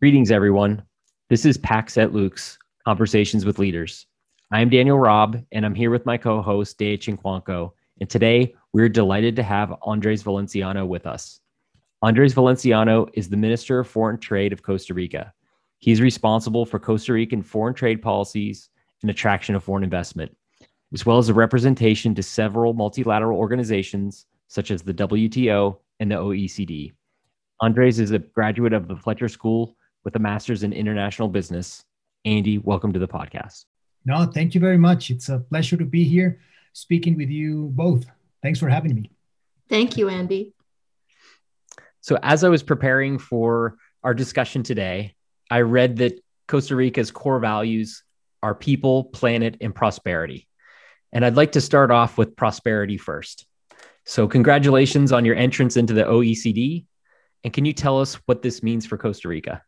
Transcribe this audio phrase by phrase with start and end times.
[0.00, 0.80] Greetings, everyone.
[1.28, 4.06] This is Pax et Lux, Conversations with Leaders.
[4.52, 7.72] I am Daniel Robb, and I'm here with my co host, Dea Chincuanco.
[8.00, 11.40] And today, we're delighted to have Andres Valenciano with us.
[12.00, 15.32] Andres Valenciano is the Minister of Foreign Trade of Costa Rica.
[15.80, 18.68] He's responsible for Costa Rican foreign trade policies
[19.02, 20.30] and attraction of foreign investment,
[20.94, 26.14] as well as a representation to several multilateral organizations such as the WTO and the
[26.14, 26.92] OECD.
[27.60, 29.74] Andres is a graduate of the Fletcher School
[30.08, 31.84] with a master's in international business.
[32.24, 33.66] Andy, welcome to the podcast.
[34.06, 35.10] No, thank you very much.
[35.10, 36.40] It's a pleasure to be here
[36.72, 38.06] speaking with you both.
[38.42, 39.10] Thanks for having me.
[39.68, 40.54] Thank you, Andy.
[42.00, 45.14] So, as I was preparing for our discussion today,
[45.50, 48.02] I read that Costa Rica's core values
[48.42, 50.48] are people, planet, and prosperity.
[51.12, 53.44] And I'd like to start off with prosperity first.
[54.06, 56.86] So, congratulations on your entrance into the OECD.
[57.44, 59.62] And can you tell us what this means for Costa Rica?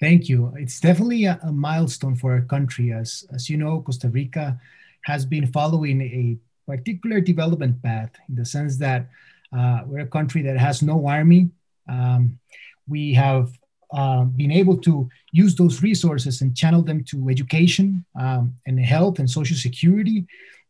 [0.00, 0.52] Thank you.
[0.56, 2.90] It's definitely a, a, milestone for our country.
[2.92, 4.58] As, as you know, Costa Rica
[5.02, 9.08] has been following a particular development path in the sense that
[9.56, 11.50] uh, we're a country that has no army.
[11.86, 12.38] Um,
[12.88, 13.50] we have
[13.92, 19.18] uh, been able to use those resources and channel them to education um, and health
[19.18, 20.26] and social security,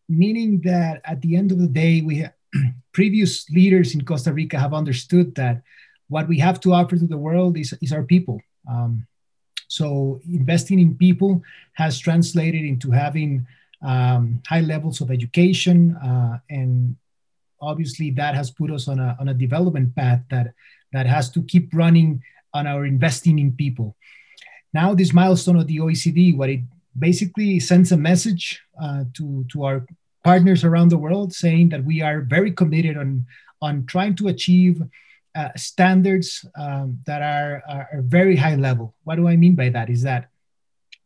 [0.09, 2.27] meaning that at the end of the day, we
[2.93, 5.63] previous leaders in Costa Rica have understood that
[6.09, 8.41] what we have to offer to the world is, is our people.
[8.69, 9.07] Um,
[9.71, 11.41] so investing in people
[11.75, 13.47] has translated into having
[13.83, 16.97] um, high levels of education, uh, and
[17.63, 20.55] obviously that has put us on a, on a development path that,
[20.93, 22.21] that has to keep running
[22.53, 23.95] on our investing in people.
[24.75, 26.63] Now, this milestone of the OECD, what it
[26.99, 29.87] basically sends a message uh, to, to our
[30.25, 33.25] partners around the world saying that we are very committed on,
[33.63, 34.83] on trying to achieve
[35.35, 38.95] uh, standards um, that are, are, very high level.
[39.05, 39.89] What do I mean by that?
[39.89, 40.29] Is that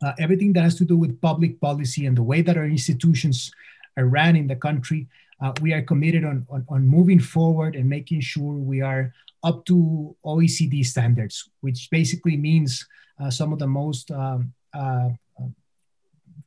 [0.02, 3.50] uh, everything that has to do with public policy and the way that our institutions
[3.96, 5.08] are ran in the country,
[5.42, 9.12] uh, we are committed on, on, on, moving forward and making sure we are
[9.42, 12.86] up to OECD standards, which basically means
[13.20, 15.08] uh, some of the most um, uh,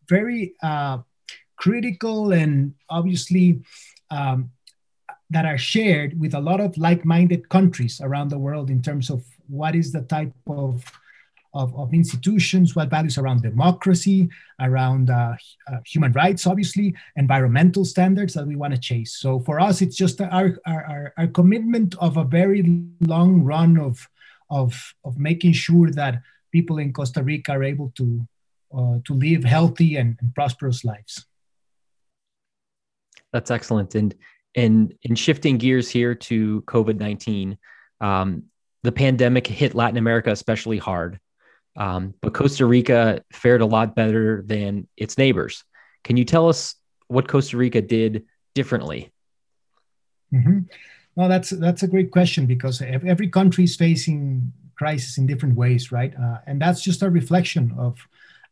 [0.08, 1.00] very uh,
[1.58, 3.62] critical and obviously
[4.10, 4.52] um,
[5.30, 9.24] that are shared with a lot of like-minded countries around the world in terms of
[9.48, 10.84] what is the type of
[11.54, 14.30] of, of institutions, what values around democracy,
[14.60, 15.36] around uh,
[15.72, 19.18] uh, human rights, obviously, environmental standards that we want to chase.
[19.18, 24.08] So for us, it's just our, our, our, commitment of a very long run of,
[24.50, 26.22] of, of making sure that
[26.52, 28.28] people in Costa Rica are able to,
[28.78, 31.26] uh, to live healthy and, and prosperous lives.
[33.34, 33.96] That's excellent.
[33.96, 34.16] And
[34.58, 37.58] and in shifting gears here to COVID nineteen,
[38.02, 38.44] um,
[38.84, 41.20] the pandemic hit Latin America especially hard,
[41.78, 45.64] um, but Costa Rica fared a lot better than its neighbors.
[46.04, 46.76] Can you tell us
[47.08, 49.12] what Costa Rica did differently?
[50.34, 50.60] Mm-hmm.
[51.16, 55.92] Well, that's that's a great question because every country is facing crisis in different ways,
[55.92, 56.14] right?
[56.16, 57.98] Uh, and that's just a reflection of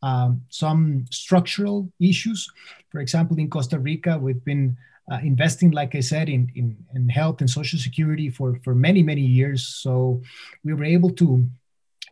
[0.01, 2.49] um, some structural issues.
[2.89, 4.77] For example, in Costa Rica, we've been
[5.11, 9.03] uh, investing, like I said, in, in, in, health and social security for, for many,
[9.03, 9.67] many years.
[9.67, 10.21] So
[10.63, 11.47] we were able to,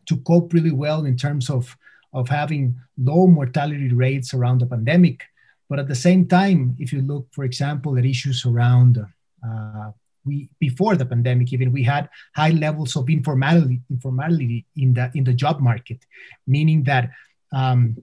[0.08, 1.76] to cope really well in terms of,
[2.14, 5.24] of having low mortality rates around the pandemic.
[5.70, 9.04] But at the same time, if you look, for example, at issues around
[9.44, 9.92] uh,
[10.26, 15.24] we before the pandemic even we had high levels of informality informality in the in
[15.24, 16.00] the job market
[16.48, 17.10] meaning that
[17.52, 17.98] um,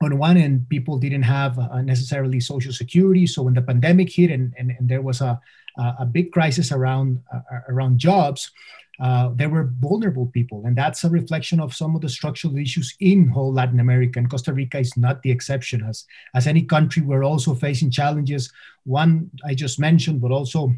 [0.00, 3.26] on one end, people didn't have uh, necessarily social security.
[3.26, 5.40] So when the pandemic hit and, and, and there was a,
[5.78, 8.50] a big crisis around, uh, around jobs,
[8.98, 10.64] uh, there were vulnerable people.
[10.66, 14.18] And that's a reflection of some of the structural issues in whole Latin America.
[14.18, 15.84] And Costa Rica is not the exception.
[15.84, 16.04] As,
[16.34, 18.50] as any country, we're also facing challenges.
[18.84, 20.72] One I just mentioned, but also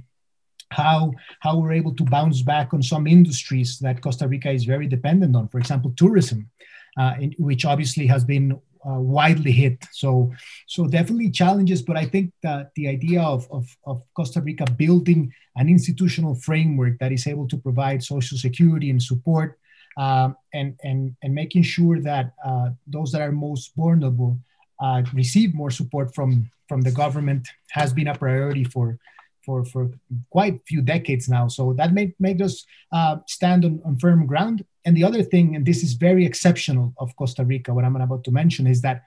[0.71, 4.87] how, how we're able to bounce back on some industries that Costa Rica is very
[4.87, 5.49] dependent on.
[5.49, 6.51] For example, tourism
[6.99, 9.85] uh, in, which obviously has been uh, widely hit.
[9.93, 10.33] So,
[10.67, 15.33] so definitely challenges, but I think that the idea of, of, of, Costa Rica building
[15.57, 19.59] an institutional framework that is able to provide social security and support
[19.97, 24.39] um, and, and, and making sure that uh, those that are most vulnerable
[24.81, 28.99] uh, receive more support from, from the government has been a priority for,
[29.45, 29.91] for, for
[30.31, 31.49] quite a few decades now.
[31.49, 34.65] So that made, made us uh, stand on, on firm ground.
[34.89, 38.25] And the other thing, and this is very exceptional of Costa Rica, what I'm about
[38.25, 39.03] to mention is that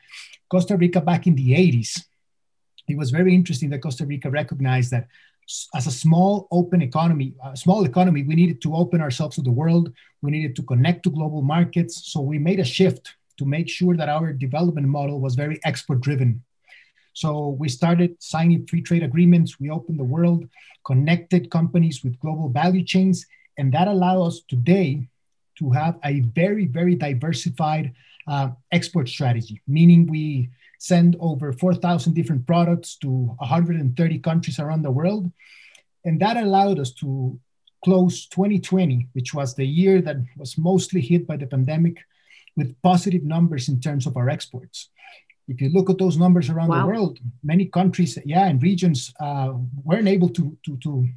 [0.48, 2.06] Costa Rica back in the 80s,
[2.88, 5.07] it was very interesting that Costa Rica recognized that
[5.74, 9.51] as a small open economy, a small economy, we needed to open ourselves to the
[9.51, 9.92] world.
[10.22, 12.12] We needed to connect to global markets.
[12.13, 16.01] So we made a shift to make sure that our development model was very export
[16.01, 16.44] driven.
[17.13, 19.60] So we started signing free trade agreements.
[19.60, 20.48] We opened the world,
[20.86, 23.25] connected companies with global value chains,
[23.57, 25.07] and that allowed us today
[25.59, 27.94] to have a very, very diversified
[28.27, 30.50] uh, export strategy, meaning we
[30.80, 35.31] send over 4,000 different products to 130 countries around the world.
[36.06, 37.39] And that allowed us to
[37.83, 41.98] close 2020, which was the year that was mostly hit by the pandemic,
[42.57, 44.89] with positive numbers in terms of our exports.
[45.48, 46.81] If you look at those numbers around wow.
[46.81, 49.53] the world, many countries, yeah, and regions uh,
[49.83, 51.07] weren't able to, to, to,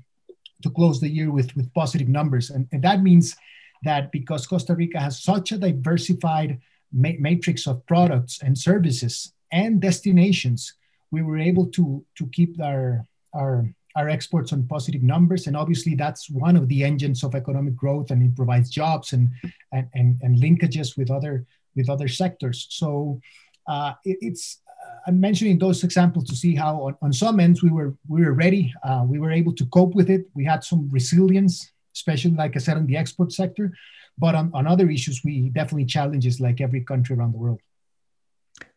[0.62, 2.50] to close the year with, with positive numbers.
[2.50, 3.36] And, and that means
[3.84, 6.60] that because Costa Rica has such a diversified
[6.92, 10.74] ma- matrix of products and services and destinations,
[11.10, 15.46] we were able to, to keep our, our, our exports on positive numbers.
[15.46, 19.28] And obviously, that's one of the engines of economic growth, and it provides jobs and,
[19.72, 21.46] and, and, and linkages with other,
[21.76, 22.66] with other sectors.
[22.70, 23.20] So
[23.66, 27.62] uh, it, it's uh, I'm mentioning those examples to see how on, on some ends
[27.62, 28.72] we were we were ready.
[28.82, 30.26] Uh, we were able to cope with it.
[30.34, 33.72] We had some resilience, especially like I said in the export sector.
[34.16, 37.60] But on, on other issues, we definitely challenges like every country around the world.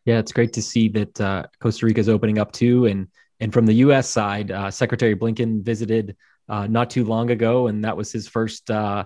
[0.05, 2.85] Yeah, it's great to see that uh, Costa Rica is opening up too.
[2.85, 3.07] And
[3.39, 4.09] and from the U.S.
[4.09, 6.15] side, uh, Secretary Blinken visited
[6.49, 9.03] uh, not too long ago, and that was his first uh,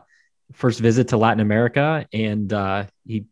[0.53, 3.25] first visit to Latin America, and uh, he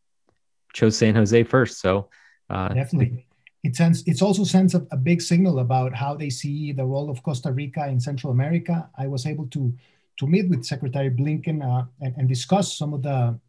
[0.74, 1.80] chose San Jose first.
[1.80, 2.10] So
[2.50, 3.28] uh, definitely,
[3.64, 7.10] it sends it's also sends a, a, big signal about how they see the role
[7.10, 8.90] of Costa Rica in Central America.
[8.98, 9.74] I was able to
[10.19, 11.63] to meet with Secretary Blinken
[12.01, 13.39] and, and, discuss some of the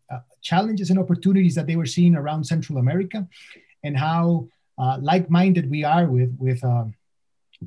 [0.40, 3.26] challenges and opportunities that they were seeing around Central America
[3.84, 6.84] and how uh, like-minded we are with with uh,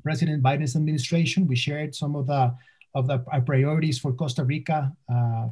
[0.01, 1.47] President Biden's administration.
[1.47, 2.55] We shared some of the
[2.95, 5.47] of the our priorities for Costa Rica uh,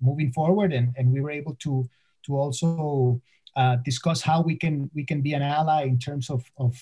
[0.00, 1.88] moving forward, and, and we were able to
[2.26, 3.20] to also
[3.56, 6.76] uh, discuss how we can we can be an ally in terms of of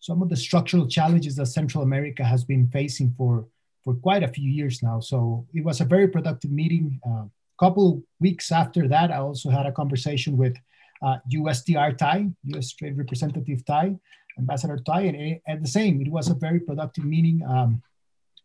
[0.00, 3.46] some of the structural challenges that Central America has been facing for
[3.84, 5.00] for quite a few years now.
[5.00, 7.00] So it was a very productive meeting.
[7.04, 7.24] A uh,
[7.58, 10.56] couple weeks after that, I also had a conversation with
[11.02, 13.96] uh, USTR Tai, US Trade Representative Tai,
[14.38, 17.42] Ambassador Tai, and at the same, it was a very productive meeting.
[17.48, 17.82] Um,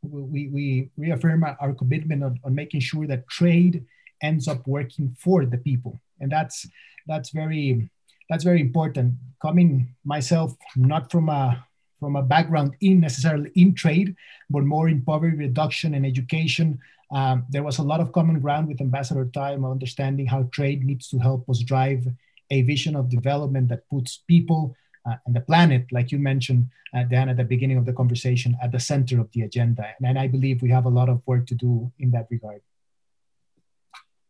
[0.01, 3.85] we, we reaffirm our commitment on, on making sure that trade
[4.21, 6.67] ends up working for the people, and that's
[7.07, 7.89] that's very
[8.29, 9.15] that's very important.
[9.41, 11.65] Coming myself not from a
[11.99, 14.15] from a background in necessarily in trade,
[14.49, 16.79] but more in poverty reduction and education.
[17.11, 21.07] Um, there was a lot of common ground with Ambassador Tai, understanding how trade needs
[21.09, 22.07] to help us drive
[22.49, 24.75] a vision of development that puts people
[25.07, 28.57] uh, and the planet, like you mentioned, uh, Dan, at the beginning of the conversation,
[28.61, 29.87] at the center of the agenda.
[29.97, 32.61] And, and I believe we have a lot of work to do in that regard.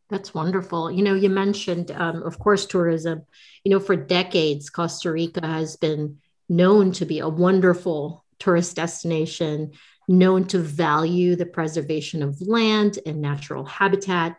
[0.10, 0.92] That's wonderful.
[0.92, 3.24] You know, you mentioned, um, of course, tourism.
[3.64, 9.72] You know, for decades, Costa Rica has been known to be a wonderful tourist destination,
[10.08, 14.38] known to value the preservation of land and natural habitat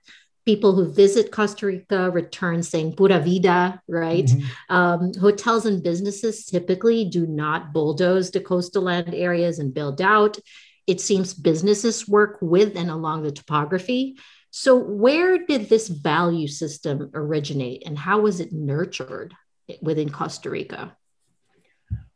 [0.49, 4.25] people who visit Costa Rica return saying pura vida, right?
[4.25, 4.75] Mm-hmm.
[4.75, 10.39] Um, hotels and businesses typically do not bulldoze the coastal land areas and build out.
[10.87, 14.17] It seems businesses work with and along the topography.
[14.51, 19.35] So, where did this value system originate and how was it nurtured
[19.83, 20.97] within Costa Rica?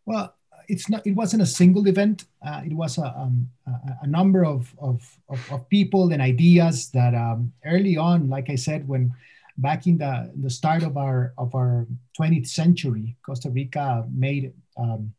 [0.05, 0.35] Well,
[0.69, 2.25] it's not it wasn't a single event.
[2.45, 6.91] Uh, it was a, um, a, a number of, of, of, of, people and ideas
[6.91, 9.13] that um, early on like i said when
[9.59, 11.87] back in the, the start of our of our
[12.19, 15.13] 20th century costa rica made um,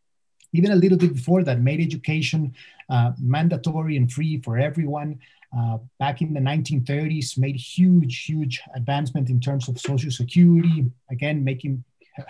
[0.53, 2.53] even a little bit before that made education
[2.89, 5.19] uh, mandatory and free for everyone.
[5.57, 11.43] Uh, back in the 1930s made huge huge advancement in terms of social security again
[11.43, 11.83] making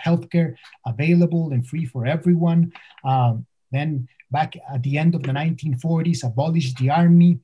[0.04, 2.72] healthcare available and free for everyone.
[3.04, 7.40] Um, then back at the end of the 1940s, abolished the army.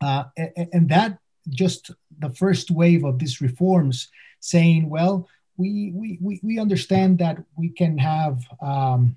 [0.00, 4.08] Uh, and, and that just the first wave of these reforms
[4.40, 9.16] saying, well, we, we, we understand that we can have um,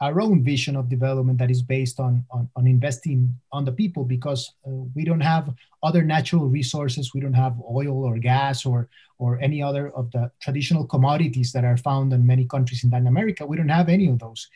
[0.00, 4.04] our own vision of development that is based on, on, on investing on the people
[4.04, 7.14] because uh, we don't have other natural resources.
[7.14, 11.64] We don't have oil or gas or, or any other of the traditional commodities that
[11.64, 13.46] are found in many countries in Latin America.
[13.46, 14.48] We don't have any of those.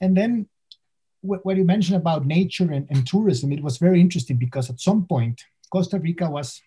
[0.00, 0.48] And then
[1.20, 4.80] what, what you mentioned about nature and, and tourism, it was very interesting because at
[4.80, 6.60] some point, Costa Rica was,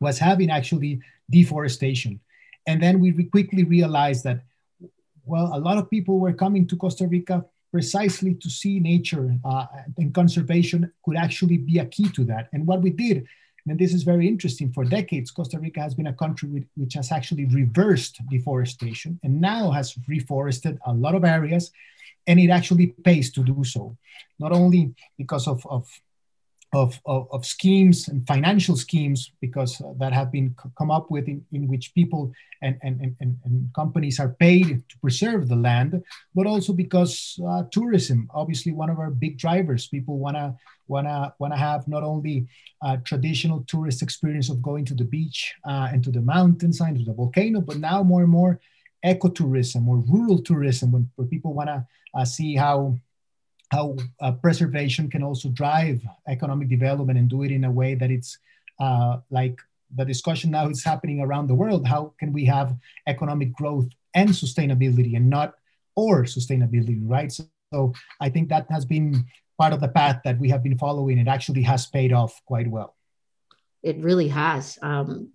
[0.00, 2.20] was having actually deforestation.
[2.66, 4.42] And then we quickly realized that
[5.24, 9.66] well, a lot of people were coming to Costa Rica precisely to see nature uh,
[9.96, 12.48] and conservation could actually be a key to that.
[12.52, 13.26] And what we did,
[13.66, 17.10] and this is very interesting, for decades, Costa Rica has been a country which has
[17.10, 21.70] actually reversed deforestation and now has reforested a lot of areas,
[22.26, 23.96] and it actually pays to do so,
[24.38, 25.88] not only because of, of
[26.72, 31.10] of, of, of, schemes and financial schemes because uh, that have been c- come up
[31.10, 35.56] with in, in which people and, and, and, and companies are paid to preserve the
[35.56, 36.02] land,
[36.34, 40.56] but also because uh, tourism, obviously one of our big drivers, people wanna
[40.88, 42.46] wanna wanna have not only
[42.82, 46.98] a traditional tourist experience of going to the beach uh, and to the mountains and
[46.98, 48.60] to the volcano, but now more and more
[49.04, 52.96] ecotourism or rural tourism, when, where people wanna uh, see how
[53.72, 55.98] how uh, preservation can also drive
[56.28, 58.36] economic development and do it in a way that it's
[58.78, 59.58] uh, like
[59.96, 61.86] the discussion now is happening around the world.
[61.86, 62.76] How can we have
[63.06, 65.54] economic growth and sustainability and not
[65.96, 67.32] or sustainability, right?
[67.32, 69.24] So, so I think that has been
[69.58, 71.16] part of the path that we have been following.
[71.16, 72.94] It actually has paid off quite well.
[73.82, 74.78] It really has.
[74.82, 75.30] Um,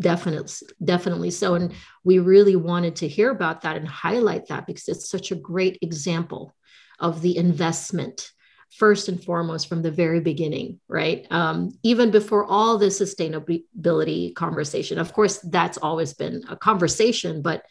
[0.00, 0.50] definitely
[0.82, 1.72] definitely so and
[2.02, 5.78] we really wanted to hear about that and highlight that because it's such a great
[5.82, 6.54] example
[6.98, 8.30] of the investment
[8.72, 11.26] first and foremost from the very beginning, right?
[11.30, 14.98] Um, even before all the sustainability conversation.
[14.98, 17.64] Of course, that's always been a conversation, but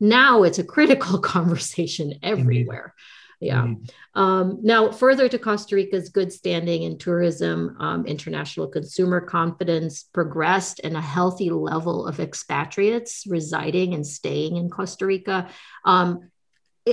[0.00, 2.94] now it's a critical conversation everywhere.
[2.94, 2.96] Indeed.
[3.42, 3.72] Yeah.
[4.14, 10.80] Um, now, further to Costa Rica's good standing in tourism, um, international consumer confidence progressed,
[10.84, 15.48] and a healthy level of expatriates residing and staying in Costa Rica.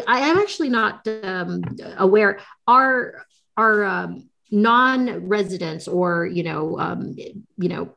[0.07, 1.63] I am actually not um,
[1.97, 2.39] aware.
[2.67, 3.25] Are
[3.55, 7.15] are um, non-residents or you know um,
[7.57, 7.95] you know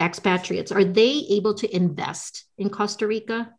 [0.00, 3.52] expatriates are they able to invest in Costa Rica?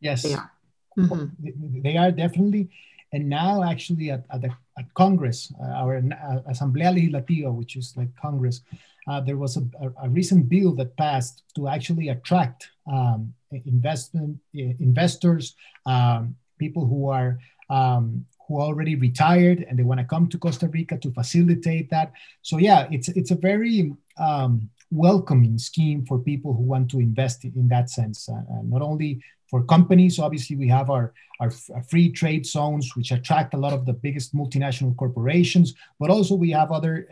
[0.00, 0.50] Yes, they are.
[0.98, 1.82] Mm-hmm.
[1.82, 2.68] They are definitely,
[3.12, 7.94] and now actually at, at the at Congress, uh, our uh, Asamblea Legislativa, which is
[7.96, 8.62] like Congress,
[9.08, 14.38] uh, there was a, a, a, recent bill that passed to actually attract um, investment
[14.54, 15.54] investors,
[15.86, 17.30] um, people who are
[17.78, 18.04] um,
[18.46, 22.12] who already retired and they want to come to Costa Rica to facilitate that.
[22.42, 23.92] So yeah, it's it's a very
[24.28, 24.52] um,
[24.90, 28.28] welcoming scheme for people who want to invest in that sense.
[28.28, 29.12] Uh, uh not only
[29.50, 31.50] for companies, obviously we have our, our
[31.90, 36.50] free trade zones, which attract a lot of the biggest multinational corporations, but also we
[36.50, 37.08] have other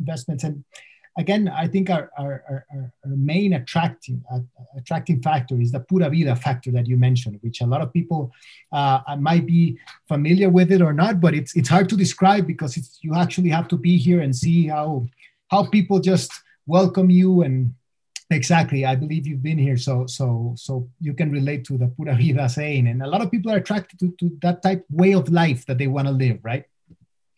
[0.00, 0.42] investments.
[0.44, 0.64] And
[1.16, 4.40] again, I think our, our, our, our main attracting uh,
[4.76, 8.32] attracting factor is the pura vida factor that you mentioned, which a lot of people
[8.72, 12.76] uh, might be familiar with it or not, but it's it's hard to describe because
[12.76, 15.06] it's you actually have to be here and see how
[15.48, 16.32] how people just
[16.66, 17.72] welcome you and
[18.30, 22.12] exactly i believe you've been here so so so you can relate to the pura
[22.16, 25.28] vida saying and a lot of people are attracted to, to that type way of
[25.28, 26.64] life that they want to live right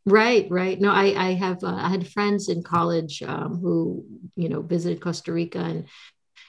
[0.08, 0.80] Right, right.
[0.80, 4.04] No, I, I have, uh, I had friends in college um, who,
[4.36, 5.84] you know, visited Costa Rica and,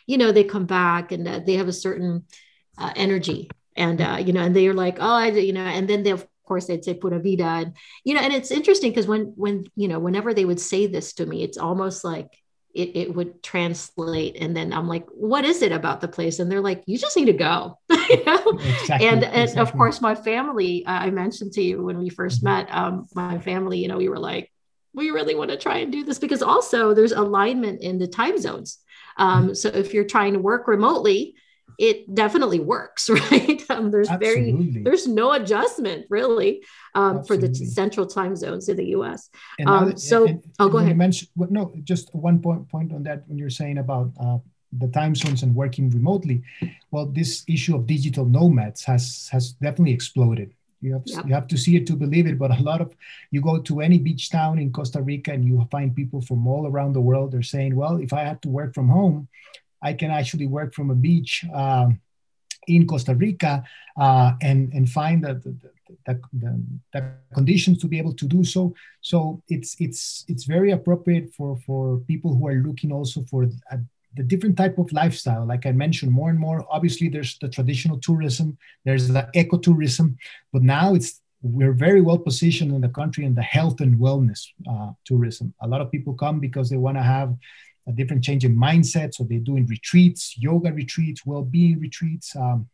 [0.08, 2.25] you know, they come back and uh, they have a certain
[2.78, 6.04] uh, energy and, uh, you know, and they're like, oh, I, you know, and then
[6.04, 7.74] they, of course, they'd say pura vida and,
[8.06, 11.13] you know, and it's interesting because when, when, you know, whenever they would say this
[11.16, 12.30] to me, it's almost like,
[12.73, 16.51] it, it would translate and then i'm like what is it about the place and
[16.51, 19.61] they're like you just need to go you know exactly, and, and exactly.
[19.61, 22.45] of course my family uh, i mentioned to you when we 1st mm-hmm.
[22.45, 24.51] met um, my family you know we were like
[24.93, 28.38] we really want to try and do this because also there's alignment in the time
[28.38, 28.79] zones
[29.17, 29.53] um, mm-hmm.
[29.53, 31.35] so if you're trying to work remotely
[31.79, 33.63] it definitely works, right?
[33.69, 34.71] Um, there's Absolutely.
[34.71, 39.29] very there's no adjustment really um, for the central time zones in the U.S.
[39.65, 40.91] Um, so, and, and, oh, go ahead.
[40.91, 44.38] You mentioned well, no, just one point point on that when you're saying about uh,
[44.74, 46.43] the time zones and working remotely.
[46.91, 50.53] Well, this issue of digital nomads has has definitely exploded.
[50.81, 51.25] You have, yep.
[51.27, 52.39] you have to see it to believe it.
[52.39, 52.95] But a lot of
[53.31, 56.67] you go to any beach town in Costa Rica and you find people from all
[56.67, 57.31] around the world.
[57.31, 59.27] They're saying, well, if I had to work from home,
[59.81, 61.89] I can actually work from a beach uh,
[62.67, 63.63] in Costa Rica
[64.00, 65.55] uh, and and find the the,
[66.05, 68.74] the, the, the, conditions to be able to do so.
[69.01, 73.79] So it's it's it's very appropriate for for people who are looking also for a,
[74.15, 75.45] the different type of lifestyle.
[75.45, 76.65] Like I mentioned, more and more.
[76.69, 80.15] Obviously, there's the traditional tourism, there's the ecotourism,
[80.51, 84.45] but now it's we're very well positioned in the country in the health and wellness
[84.69, 85.53] uh, tourism.
[85.62, 87.33] A lot of people come because they want to have
[87.89, 89.13] a different change in mindset.
[89.13, 92.69] So they're doing retreats, yoga retreats, well-being retreats um,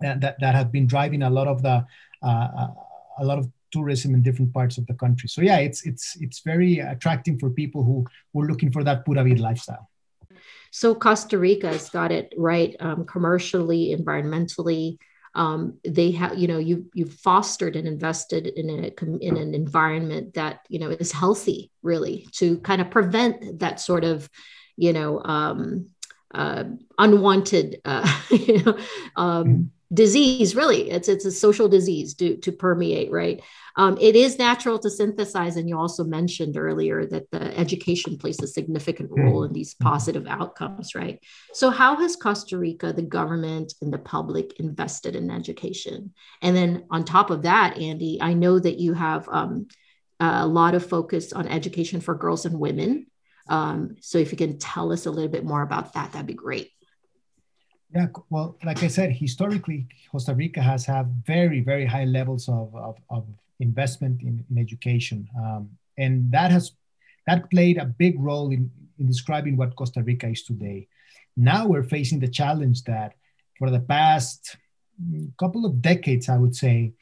[0.00, 1.84] that, that have been driving a lot of the
[2.22, 2.68] uh, uh,
[3.18, 5.28] a lot of tourism in different parts of the country.
[5.28, 9.22] So yeah, it's it's it's very attracting for people who were looking for that pura
[9.24, 9.88] vida lifestyle.
[10.70, 14.98] So Costa Rica has got it right um, commercially, environmentally,
[15.36, 20.34] um, they have you know you you've fostered and invested in a in an environment
[20.34, 24.28] that you know is healthy really to kind of prevent that sort of
[24.76, 25.90] you know um,
[26.34, 26.64] uh,
[26.98, 28.78] unwanted uh, you know
[29.16, 29.62] um, mm-hmm
[29.92, 30.90] disease really.
[30.90, 33.40] It's it's a social disease to, to permeate right?
[33.76, 38.40] Um, it is natural to synthesize and you also mentioned earlier that the education plays
[38.42, 39.20] a significant hmm.
[39.20, 39.86] role in these hmm.
[39.86, 41.20] positive outcomes right?
[41.52, 46.12] So how has costa rica the government and the public invested in education?
[46.42, 49.68] And then on top of that andy i know that you have um,
[50.20, 53.06] a lot of focus on education for girls and women.
[53.48, 56.34] Um, so if you can tell us a little bit more about that that'd be
[56.34, 56.70] great
[57.94, 62.74] yeah, well, like I said, historically, Costa Rica has had very, very high levels of,
[62.74, 63.24] of, of
[63.60, 65.28] investment in, in education.
[65.38, 66.72] Um, and that has
[67.26, 70.88] that played a big role in, in describing what Costa Rica is today.
[71.36, 73.14] Now we're facing the challenge that
[73.58, 74.56] for the past
[75.38, 76.92] couple of decades, I would say,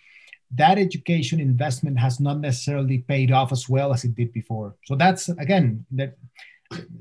[0.54, 4.76] that education investment has not necessarily paid off as well as it did before.
[4.84, 6.16] So that's again that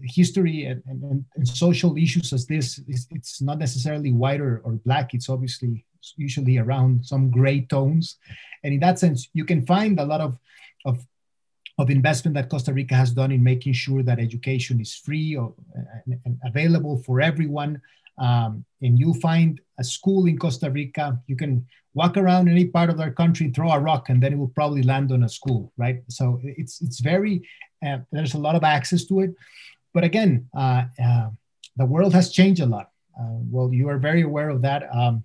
[0.03, 5.13] history and, and, and, social issues as this it's not necessarily white or, or black
[5.13, 5.85] it's obviously
[6.17, 8.17] usually around some gray tones
[8.63, 10.37] and in that sense you can find a lot of
[10.85, 11.05] of
[11.79, 15.53] of investment that Costa Rica has done in making sure that education is free or,
[16.05, 17.81] and, and available for everyone.
[18.19, 21.65] Um, and you find a school in Costa Rica, you can
[21.95, 24.83] walk around any part of our country, throw a rock, and then it will probably
[24.83, 26.03] land on a school, right?
[26.09, 27.47] So it's it's very
[27.85, 29.35] uh, there's a lot of access to it.
[29.93, 31.29] But again, uh, uh,
[31.77, 32.89] the world has changed a lot.
[33.19, 34.83] Uh, well, you are very aware of that.
[34.93, 35.23] Um,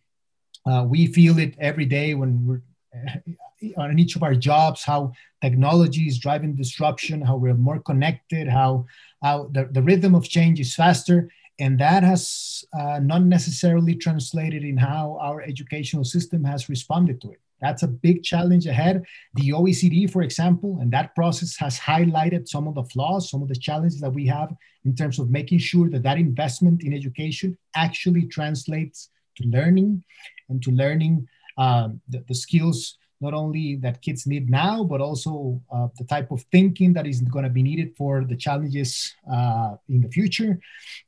[0.66, 2.62] uh, we feel it every day when we're
[2.94, 8.48] uh, on each of our jobs, how technology is driving disruption, how we're more connected,
[8.48, 8.86] how,
[9.22, 11.30] how the, the rhythm of change is faster.
[11.58, 12.64] And that has
[13.02, 17.40] not necessarily translated in how our educational system has responded to it.
[17.60, 19.02] That's a big challenge ahead.
[19.34, 23.48] The OECD, for example, and that process has highlighted some of the flaws, some of
[23.48, 27.56] the challenges that we have in terms of making sure that that investment in education
[27.74, 30.02] actually translates to learning
[30.48, 31.26] and to learning
[31.58, 36.30] um, the, the, skills not only that kids need now, but also uh, the type
[36.30, 40.60] of thinking that is going to be needed for the challenges uh, in the future.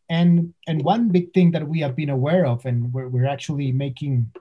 [0.09, 3.71] And, and one big thing that we have been aware of, and we're, we're actually
[3.71, 4.33] making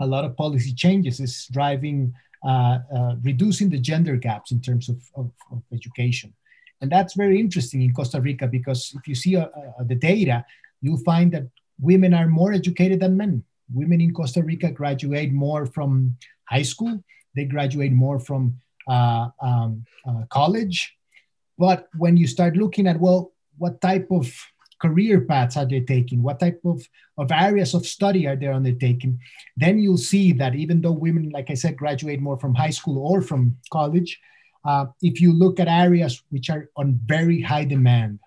[0.00, 4.88] a lot of policy changes is driving uh, uh, reducing the gender gaps in terms
[4.88, 6.32] of, of, of, education.
[6.80, 10.44] And that's very interesting in Costa Rica because if you see uh, uh, the data,
[10.80, 11.46] you'll find that
[11.78, 13.44] women are more educated than men.
[13.72, 17.04] Women in Costa Rica graduate more from high school,
[17.36, 18.58] they graduate more from
[18.88, 20.96] uh, um, uh, college.
[21.58, 24.32] But when you start looking at, well, what type of
[24.80, 26.22] career paths are they taking?
[26.22, 26.82] What type of,
[27.18, 29.20] of areas of study are they undertaking?
[29.56, 32.98] Then you'll see that even though women, like I said, graduate more from high school
[32.98, 34.18] or from college,
[34.64, 38.18] uh, if you look at areas which are on very high demand,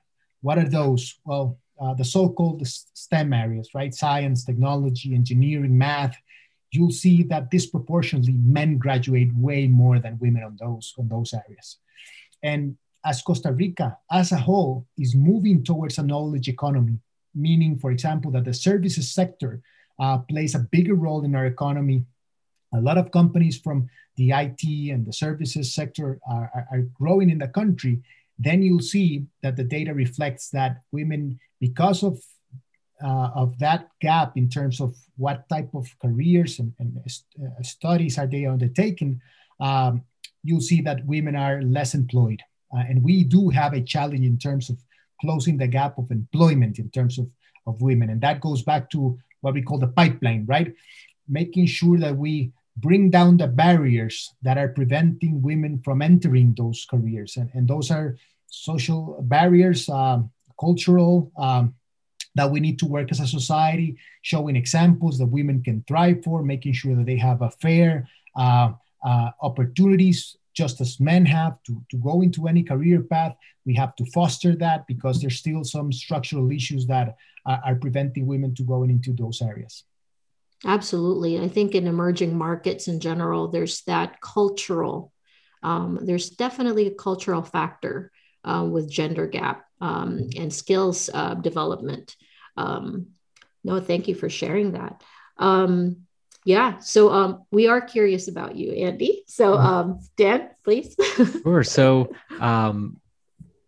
[0.42, 1.20] what are those?
[1.26, 3.94] Well, uh, the so-called STEM areas, right?
[3.94, 6.16] Science, technology, engineering, math.
[6.72, 11.78] You'll see that disproportionately men graduate way more than women on those on those areas.
[12.42, 17.00] And as Costa Rica as a whole is moving towards a knowledge economy,
[17.36, 19.62] meaning, for example, that the services sector
[20.00, 22.04] uh, plays a bigger role in our economy.
[22.74, 27.30] A lot of companies from the IT and the services sector are, are, are growing
[27.30, 28.02] in the country.
[28.40, 32.20] Then you'll see that the data reflects that women, because of
[33.04, 38.18] uh, of that gap in terms of what type of careers and, and uh, studies
[38.18, 39.20] are they undertaking,
[39.60, 40.04] um,
[40.44, 42.42] you'll see that women are less employed.
[42.76, 44.78] Uh, and we do have a challenge in terms of
[45.22, 47.28] closing the gap of employment in terms of,
[47.68, 48.10] of women.
[48.10, 50.74] And that goes back to what we call the pipeline, right?
[51.28, 56.86] Making sure that we bring down the barriers that are preventing women from entering those
[56.90, 57.38] careers.
[57.38, 61.76] And, and those are social barriers, um, cultural, um,
[62.36, 66.42] that we need to work as a society, showing examples that women can thrive for,
[66.42, 68.72] making sure that they have a fair uh,
[69.06, 73.36] uh, opportunities just as men have to, to go into any career path.
[73.66, 78.28] We have to foster that because there's still some structural issues that are, are preventing
[78.28, 79.84] women to going into those areas.
[80.66, 81.40] Absolutely.
[81.40, 85.12] I think in emerging markets in general, there's that cultural,
[85.62, 88.12] um, there's definitely a cultural factor
[88.46, 92.16] uh, with gender gap um, and skills uh, development.
[92.56, 93.08] Um,
[93.64, 95.02] no, thank you for sharing that.
[95.38, 96.06] Um,
[96.46, 99.66] yeah so um, we are curious about you andy so mm-hmm.
[99.66, 100.96] um, dan please
[101.44, 103.00] sure so um,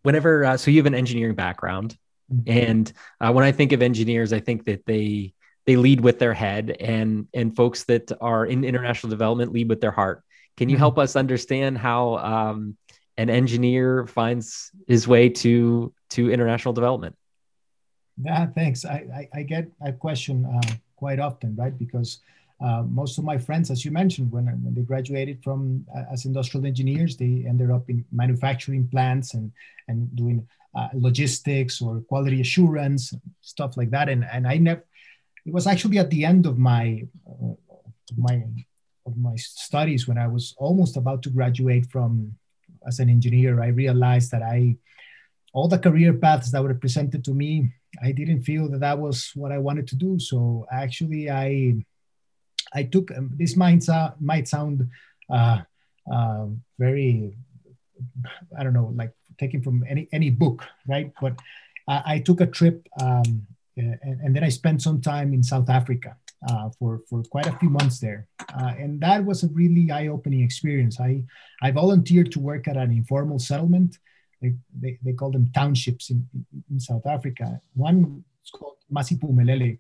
[0.04, 1.98] whenever uh, so you have an engineering background
[2.32, 2.70] mm-hmm.
[2.70, 5.34] and uh, when i think of engineers i think that they
[5.66, 9.82] they lead with their head and and folks that are in international development lead with
[9.82, 10.24] their heart
[10.58, 10.82] can you mm-hmm.
[10.82, 12.78] help us understand how um,
[13.18, 17.16] an engineer finds his way to to international development
[18.22, 22.20] yeah thanks i i, I get a question uh, quite often right because
[22.62, 26.26] uh, most of my friends, as you mentioned, when, when they graduated from uh, as
[26.26, 29.52] industrial engineers, they ended up in manufacturing plants and
[29.88, 34.08] and doing uh, logistics or quality assurance stuff like that.
[34.08, 34.84] And and I never
[35.46, 37.56] it was actually at the end of my uh,
[38.18, 38.44] my
[39.06, 42.36] of my studies when I was almost about to graduate from
[42.88, 43.62] as an engineer.
[43.62, 44.78] I realized that I
[45.54, 47.72] all the career paths that were presented to me,
[48.04, 50.20] I didn't feel that that was what I wanted to do.
[50.20, 51.86] So actually, I
[52.74, 54.90] I took um, this might sound might sound
[55.30, 55.62] uh,
[56.12, 56.46] uh,
[56.80, 57.36] very
[58.58, 61.12] I don't know like taken from any any book, right?
[61.22, 61.40] But
[61.88, 63.46] I took a trip um,
[63.78, 66.16] and, and, then I spent some time in South Africa
[66.48, 68.28] uh, for, for quite a few months there.
[68.54, 71.00] Uh, and that was a really eye opening experience.
[71.00, 71.24] I,
[71.62, 73.98] I volunteered to work at an informal settlement.
[74.42, 76.28] They, they, they call them townships in,
[76.72, 77.60] in South Africa.
[77.74, 79.80] One is called Masiphumelele.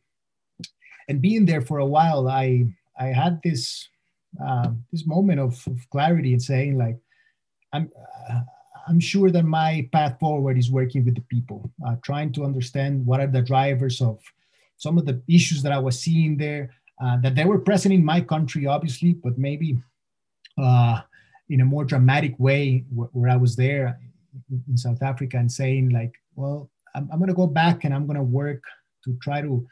[1.07, 2.65] And being there for a while, I,
[2.99, 3.87] I had this,
[4.43, 6.97] uh, this moment of, of clarity and saying like,
[7.73, 7.91] I'm,
[8.29, 8.41] uh,
[8.87, 13.05] I'm sure that my path forward is working with the people, uh, trying to understand
[13.05, 14.19] what are the drivers of
[14.77, 16.71] some of the issues that I was seeing there,
[17.03, 19.77] uh, that they were present in my country, obviously, but maybe
[20.57, 21.01] uh,
[21.49, 23.99] in a more dramatic way where I was there
[24.67, 28.05] in South Africa and saying, like, well, I'm, I'm going to go back and I'm
[28.05, 28.63] going to work
[29.05, 29.67] to try to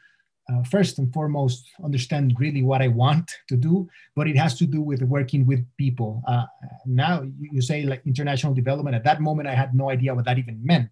[0.50, 4.66] uh, first and foremost understand really what I want to do, but it has to
[4.66, 6.22] do with working with people.
[6.28, 6.44] Uh,
[6.86, 8.94] now you, say like international development.
[8.94, 10.90] At that moment, I had no idea what that even meant.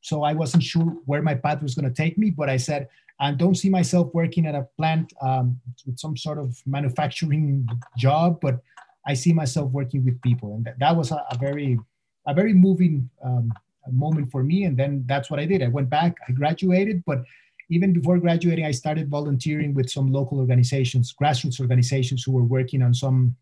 [0.00, 2.88] So I wasn't sure where my path was going to take me, but I said,
[3.20, 8.38] I don't see myself working at a plant um, with some sort of manufacturing job,
[8.40, 8.60] but
[9.06, 10.54] I see myself working with people.
[10.54, 11.78] And that, that was a, a, very,
[12.26, 13.52] a very moving um,
[13.90, 14.64] moment for me.
[14.64, 15.62] And then that's what I did.
[15.62, 17.24] I went back, I graduated, but
[17.70, 22.82] even before graduating, I started volunteering with some local organizations, grassroots organizations who were working
[22.82, 23.36] on some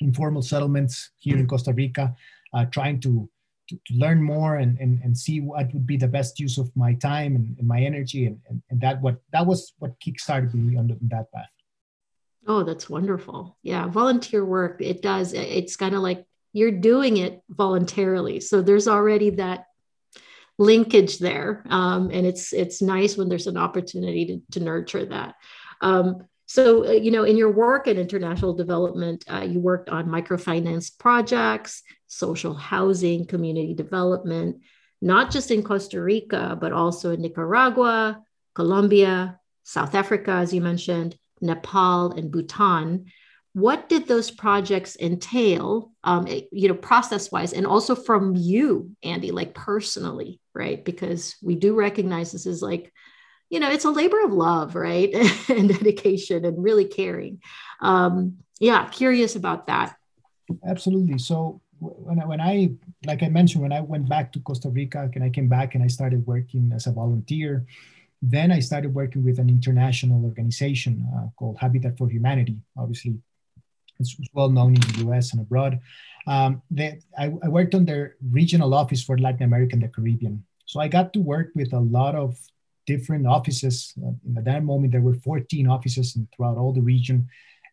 [0.00, 2.14] informal settlements here in Costa Rica,
[2.52, 3.28] uh, trying to,
[3.68, 6.74] to, to, learn more and, and, and see what would be the best use of
[6.76, 8.26] my time and, and my energy.
[8.26, 11.50] And, and, and, that what that was what kickstarted me on, on that path.
[12.46, 13.56] Oh, that's wonderful.
[13.62, 15.32] Yeah, volunteer work, it does.
[15.32, 18.40] It's kind of like you're doing it voluntarily.
[18.40, 19.66] So there's already that
[20.58, 21.64] linkage there.
[21.68, 25.34] Um, and it's it's nice when there's an opportunity to, to nurture that.
[25.80, 30.06] Um, so uh, you know in your work in international development uh, you worked on
[30.06, 34.60] microfinance projects social housing community development
[35.00, 38.20] not just in costa rica but also in nicaragua
[38.54, 43.06] colombia south africa as you mentioned nepal and bhutan
[43.54, 49.30] what did those projects entail um, you know process wise and also from you andy
[49.30, 50.84] like personally right?
[50.84, 52.92] Because we do recognize this is like
[53.50, 55.14] you know it's a labor of love right?
[55.48, 57.40] And dedication and really caring.
[57.80, 59.96] Um, yeah curious about that.
[60.66, 61.18] Absolutely.
[61.18, 62.70] So when I, when I
[63.06, 65.82] like i mentioned when i went back to costa rica and i came back and
[65.82, 67.66] i started working as a volunteer
[68.22, 73.18] then i started working with an international organization uh, called habitat for humanity obviously
[73.98, 75.80] it's well known in the US and abroad.
[76.26, 80.44] Um, they, I, I, worked on their regional office for Latin America and the Caribbean.
[80.66, 82.38] So I got to work with a lot of
[82.86, 83.92] different offices.
[84.04, 87.28] Uh, at that moment, there were 14 offices throughout all the region.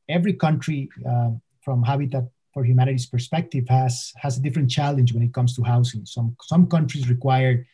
[0.07, 5.33] Every country, uh, from Habitat for Humanity's perspective, has has a different challenge when it
[5.33, 6.05] comes to housing.
[6.05, 7.67] Some some countries require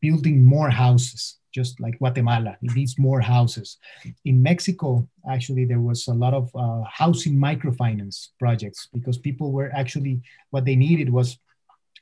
[0.00, 2.56] building more houses just like Guatemala.
[2.62, 3.78] It needs more houses.
[4.24, 9.70] In Mexico, actually, there was a lot of uh, housing microfinance projects because people were
[9.74, 10.20] actually,
[10.50, 11.38] what they needed was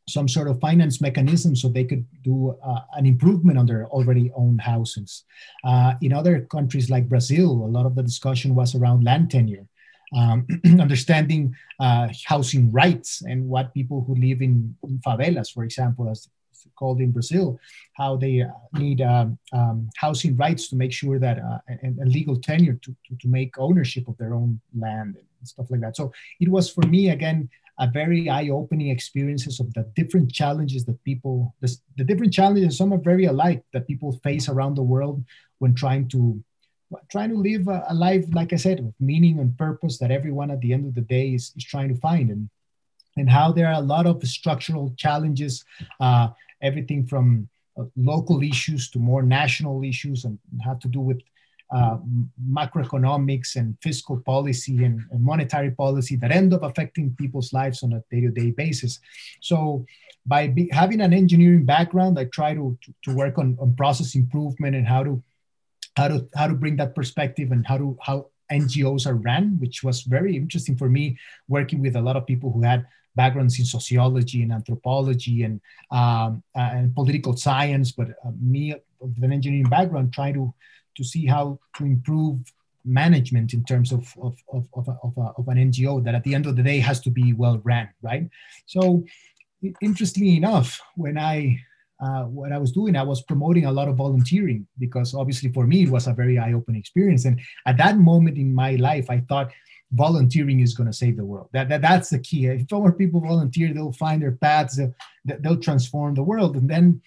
[0.09, 4.31] some sort of finance mechanism so they could do uh, an improvement on their already
[4.37, 5.25] owned houses.
[5.65, 9.67] Uh, in other countries like Brazil, a lot of the discussion was around land tenure.
[10.17, 10.47] Um,
[10.81, 16.29] understanding uh, housing rights and what people who live in, in favelas, for example, as
[16.79, 17.59] called in Brazil,
[17.95, 22.13] how they uh, need um, um, housing rights to make sure that uh, and, and,
[22.13, 25.97] legal tenure to, to, to, make ownership of their own land and stuff like that.
[25.97, 27.49] So it was for me again
[27.79, 32.93] a very eye-opening experiences of the different challenges that people the, the different challenges some
[32.93, 35.23] are very alike that people face around the world
[35.59, 36.43] when trying to
[37.11, 40.51] trying to live a, a life like I said with meaning and purpose that everyone
[40.51, 42.49] at the end of the day is, is trying to find and
[43.19, 45.65] and how there are a lot of structural challenges
[46.01, 46.29] uh,
[46.67, 47.49] everything from
[47.79, 51.21] uh, local issues to more national issues and have to do with
[51.75, 51.99] uh,
[52.49, 57.93] macroeconomics and fiscal policy and, and, monetary policy that end up affecting people's lives on
[57.93, 59.01] a day-to-day basis.
[59.41, 59.85] So
[60.27, 64.15] by be, having an engineering background, I try to, to, to work on, on process
[64.15, 65.23] improvement and how to
[65.97, 69.83] how to how to bring that perspective and how to how NGOs are ran, which
[69.83, 73.65] was very interesting for me, working with a lot of people who had backgrounds in
[73.65, 79.69] sociology and anthropology and um, uh, and political science, but uh, me with an engineering
[79.69, 80.55] background, trying to
[80.97, 82.39] to see how to improve
[82.85, 86.35] management in terms of of, of, of, of, a, of an NGO that at the
[86.35, 88.29] end of the day has to be well ran, right?
[88.67, 89.05] So,
[89.81, 91.59] interestingly enough, when I
[91.99, 95.67] uh, what I was doing, I was promoting a lot of volunteering because obviously for
[95.67, 97.25] me it was a very eye-opening experience.
[97.25, 99.51] And at that moment in my life, I thought
[99.93, 101.49] volunteering is going to save the world.
[101.53, 102.47] That, that that's the key.
[102.47, 104.77] If more people volunteer, they'll find their paths.
[104.77, 104.95] They'll,
[105.41, 106.57] they'll transform the world.
[106.57, 107.01] And then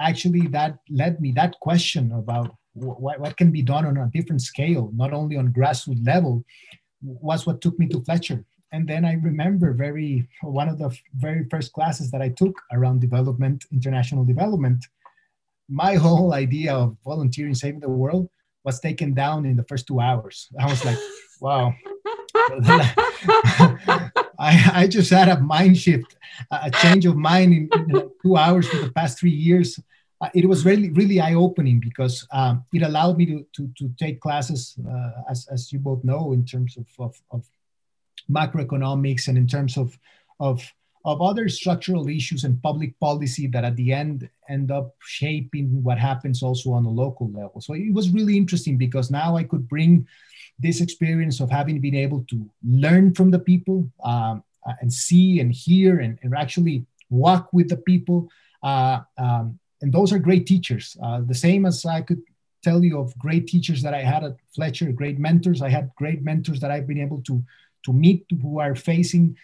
[0.00, 4.42] actually that led me that question about what, what can be done on a different
[4.42, 6.44] scale, not only on grassroots level,
[7.02, 11.46] was what took me to Fletcher and then I remember very one of the very
[11.50, 14.84] first classes that I took around development, international development.
[15.68, 18.28] My whole idea of volunteering, saving the world,
[18.64, 20.48] was taken down in the first two hours.
[20.58, 20.98] I was like,
[21.40, 21.74] wow.
[24.38, 26.16] I, I just had a mind shift,
[26.50, 29.80] a change of mind in, in two hours for the past three years.
[30.20, 33.90] Uh, it was really, really eye opening because um, it allowed me to, to, to
[33.98, 37.44] take classes, uh, as, as you both know, in terms of, of, of
[38.30, 39.98] macroeconomics and in terms of,
[40.40, 40.62] of,
[41.04, 45.98] of other structural issues and public policy that at the end end up shaping what
[45.98, 47.60] happens also on a local level.
[47.60, 50.06] So it was really interesting because now I could bring
[50.58, 55.40] this experience of having been able to learn from the people um, uh, and see
[55.40, 58.28] and hear and, and, actually walk with the people.
[58.62, 60.96] Uh, um, and those are great teachers.
[61.02, 62.22] Uh, the same as I could
[62.64, 65.62] tell you of great teachers that I had at Fletcher, great mentors.
[65.62, 67.44] I had great mentors that I've been able to
[67.84, 69.36] to meet who are facing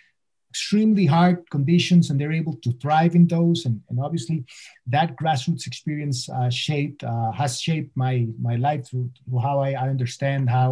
[0.53, 4.45] extremely hard conditions and they're able to thrive in those and, and obviously
[4.87, 8.15] that grassroots experience uh, shaped uh, has shaped my
[8.49, 10.71] my life through, through how I, I, understand how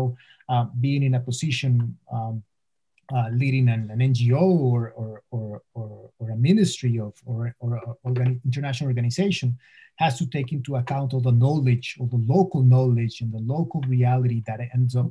[0.53, 2.43] uh, being in a position um,
[3.17, 7.71] uh, leading an, an NGO or, or, or, or, or a ministry of or, or,
[8.05, 8.13] or
[8.45, 9.59] international organization
[9.97, 13.81] has to take into account all the knowledge, all the local knowledge and the local
[13.97, 15.11] reality that ends up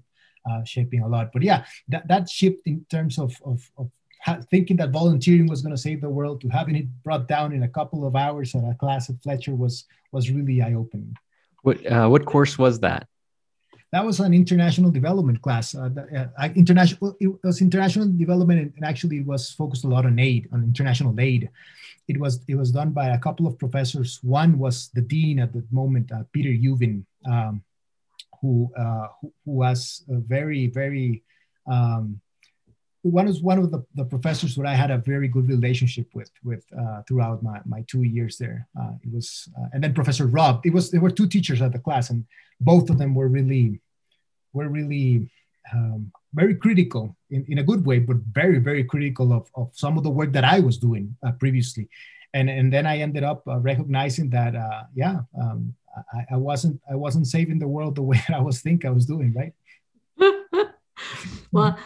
[0.50, 1.32] uh, shaping a lot.
[1.34, 3.90] But yeah, that, that shift in terms of, of, of
[4.52, 7.64] thinking that volunteering was going to save the world to having it brought down in
[7.64, 11.16] a couple of hours at a class at Fletcher was was really eye opening.
[11.64, 13.08] What uh, what course was that?
[13.92, 15.74] That was an international development class.
[15.74, 15.90] Uh,
[16.38, 20.50] uh, international it was international development, and actually it was focused a lot on aid,
[20.52, 21.50] on international aid.
[22.08, 24.20] It was it was done by a couple of professors.
[24.22, 27.64] One was the dean at the moment, uh, Peter Uvin, um,
[28.42, 31.24] who, uh, who, who was very, very,
[31.68, 32.20] um,
[33.02, 36.32] one was one of the, the professors that I had a very good relationship with,
[36.44, 38.68] with uh, throughout my, my two years there.
[38.80, 41.72] Uh, it was, uh, and then Professor Rob, it was, there were two teachers at
[41.72, 42.26] the class and
[42.60, 43.80] both of them were really,
[44.52, 45.30] were really
[45.74, 49.98] um, very critical in, in a good way, but very, very critical of, of some
[49.98, 51.88] of the work that I was doing uh, previously.
[52.34, 55.74] And, and then I ended up uh, recognizing that, uh, yeah, um,
[56.14, 59.06] I, I wasn't I wasn't saving the world the way I was think I was
[59.06, 59.54] doing, right?
[61.52, 61.78] well,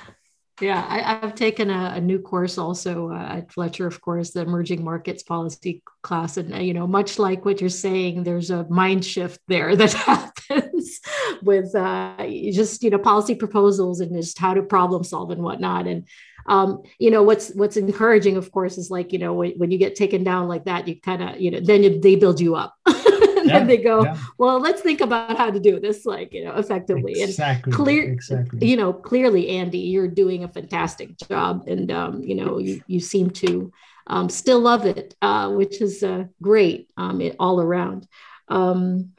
[0.62, 4.42] yeah, I, have taken a, a, new course also uh, at Fletcher, of course, the
[4.42, 8.68] emerging markets policy class, and uh, you know, much like what you're saying, there's a
[8.70, 11.00] mind shift there that happens
[11.42, 12.18] with uh,
[12.52, 15.88] just you know policy proposals and just how to problem solve and whatnot.
[15.88, 16.08] And
[16.46, 19.80] um, you know, what's what's encouraging, of course, is like you know when, when you
[19.80, 22.76] get taken down like that, you kind of you know then they build you up.
[23.54, 24.18] and yeah, then they go, yeah.
[24.38, 27.22] well, let's think about how to do this, like you know, effectively.
[27.22, 27.72] Exactly.
[27.72, 28.68] And clear, exactly.
[28.68, 33.00] You know, clearly, Andy, you're doing a fantastic job, and um, you know, you you
[33.00, 33.72] seem to
[34.08, 38.08] um, still love it, uh, which is uh, great um, it, all around.
[38.48, 39.12] Um,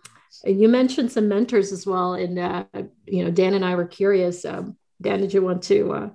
[0.44, 2.64] you mentioned some mentors as well, and uh,
[3.06, 4.44] you know, Dan and I were curious.
[4.44, 6.10] Um, Dan, did you want to uh,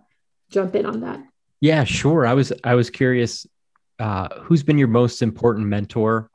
[0.49, 1.23] jump in on that?
[1.61, 2.27] Yeah, sure.
[2.27, 3.47] I was I was curious.
[3.97, 6.28] Uh, who's been your most important mentor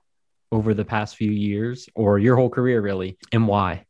[0.55, 3.85] over the past few years or your whole career really and why?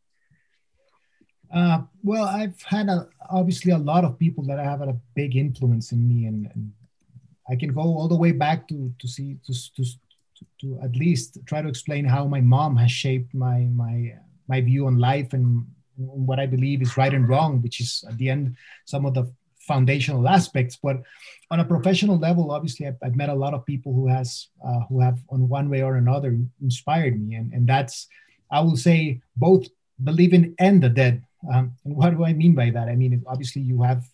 [1.55, 5.37] Uh, well i've had a, obviously a lot of people that have had a big
[5.37, 6.73] influence in me and, and
[7.49, 9.85] i can go all the way back to to see to, to,
[10.61, 14.13] to at least try to explain how my mom has shaped my my
[14.49, 15.65] my view on life and
[15.97, 19.33] what i believe is right and wrong which is at the end some of the
[19.67, 21.03] foundational aspects but
[21.51, 24.81] on a professional level obviously i've, I've met a lot of people who has uh,
[24.89, 28.07] who have on one way or another inspired me and, and that's
[28.51, 29.67] i will say both
[29.99, 31.23] the living and the dead.
[31.53, 32.89] Um, and what do I mean by that?
[32.89, 34.05] I mean, obviously, you have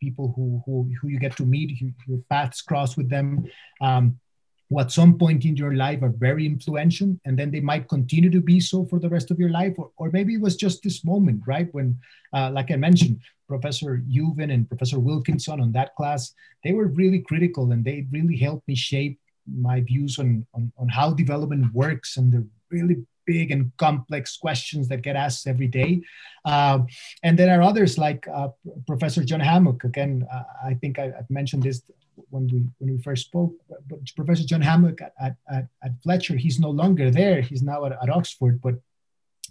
[0.00, 3.46] people who, who, who you get to meet, your paths cross with them.
[3.80, 4.18] Um,
[4.68, 8.30] who at some point in your life are very influential and then they might continue
[8.30, 10.82] to be so for the rest of your life or, or maybe it was just
[10.82, 11.98] this moment right when
[12.34, 16.32] uh, like i mentioned professor Uvin and professor wilkinson on that class
[16.64, 20.88] they were really critical and they really helped me shape my views on, on, on
[20.88, 26.00] how development works and the really big and complex questions that get asked every day.
[26.44, 26.80] Uh,
[27.22, 28.48] and there are others like uh,
[28.86, 29.84] Professor John Hammock.
[29.84, 31.82] Again, uh, I think I, have mentioned this
[32.30, 33.54] when we when we first spoke.
[33.88, 37.40] But Professor John Hammock at, at, at Fletcher, he's no longer there.
[37.40, 38.74] He's now at, at Oxford, but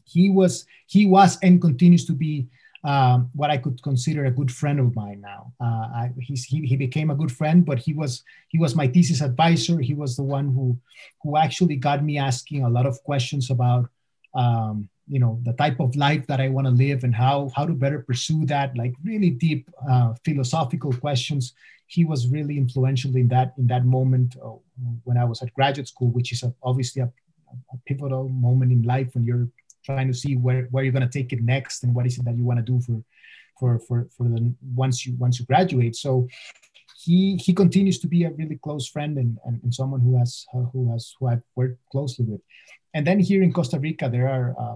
[0.05, 2.47] he was he was and continues to be
[2.83, 5.53] um, what I could consider a good friend of mine now.
[5.59, 9.21] Uh, I, he, he became a good friend, but he was he was my thesis
[9.21, 9.79] advisor.
[9.79, 10.77] He was the one who
[11.23, 13.89] who actually got me asking a lot of questions about
[14.35, 17.65] um, you know the type of life that I want to live and how how
[17.65, 18.75] to better pursue that.
[18.77, 21.53] Like really deep uh, philosophical questions.
[21.87, 24.57] He was really influential in that in that moment uh,
[25.03, 27.11] when I was at graduate school, which is a, obviously a,
[27.73, 29.47] a pivotal moment in life when you're
[29.85, 32.25] trying to see where, where you're going to take it next and what is it
[32.25, 33.01] that you want to do for
[33.57, 36.27] for for for the once you once you graduate so
[36.97, 40.45] he he continues to be a really close friend and, and, and someone who has
[40.53, 42.41] uh, who has who I've worked closely with
[42.93, 44.75] and then here in Costa Rica there are uh,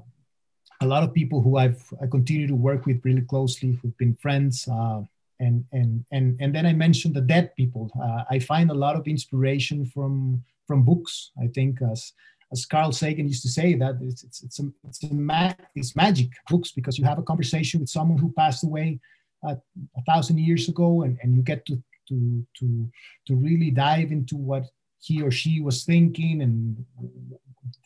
[0.82, 4.15] a lot of people who I've I continue to work with really closely who've been
[4.15, 5.02] friends uh,
[5.39, 7.92] and and and and then I mentioned the dead people.
[8.02, 11.32] Uh, I find a lot of inspiration from from books.
[11.42, 12.13] I think as
[12.52, 15.96] as Carl Sagan used to say, that it's it's it's, a, it's, a ma- it's
[15.96, 19.00] magic books because you have a conversation with someone who passed away
[19.48, 19.56] uh,
[19.98, 22.89] a thousand years ago, and, and you get to to to
[23.28, 24.65] to really dive into what
[25.02, 26.86] he or she was thinking and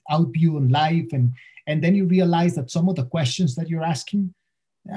[0.09, 1.33] outview on life, and
[1.67, 4.33] and then you realize that some of the questions that you're asking.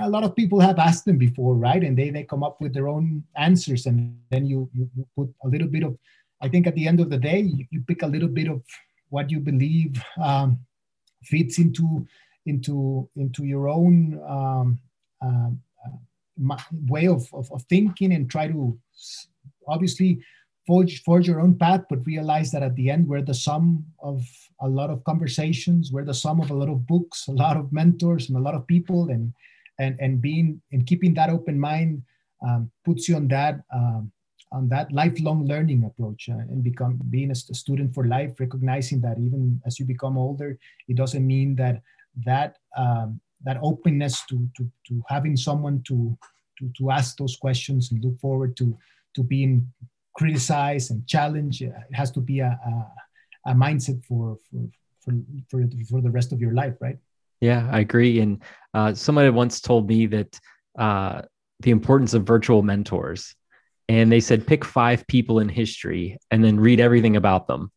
[0.00, 1.84] A lot of people have asked them before, right?
[1.84, 5.32] And they, they come up with their own answers, and then you, you, you put
[5.44, 5.96] a little bit of
[6.40, 8.62] I think at the end of the day, you, you, pick a little bit of
[9.08, 10.58] what you believe um,
[11.22, 12.06] fits into
[12.46, 14.78] into into your own um,
[15.20, 15.50] uh,
[16.86, 18.78] way of, of, of, thinking and try to
[19.66, 20.20] obviously
[20.66, 24.22] forge forge your own path but realize that at the end we're the sum of
[24.60, 27.72] a lot of conversations we're the sum of a lot of books a lot of
[27.72, 29.32] mentors and a lot of people and
[29.78, 32.02] and and being and keeping that open mind
[32.46, 34.10] um, puts you on that um,
[34.52, 39.18] on that lifelong learning approach uh, and become being a, student for life recognizing that
[39.18, 41.82] even as you become older it doesn't mean that
[42.24, 46.16] that um, that openness to, to to having someone to
[46.58, 48.76] to to ask those questions and look forward to
[49.14, 49.66] to being
[50.16, 52.58] criticized and challenged uh, it has to be a,
[53.46, 54.60] a, a mindset for, for
[55.02, 55.12] for
[55.48, 56.98] for for the rest of your life right?
[57.40, 58.20] Yeah i agree.
[58.20, 58.42] And
[58.74, 60.40] uh, somebody once told me that
[60.78, 61.22] uh,
[61.60, 63.34] the importance of virtual mentors.
[63.88, 67.70] And they said pick five people in history and then read everything about them.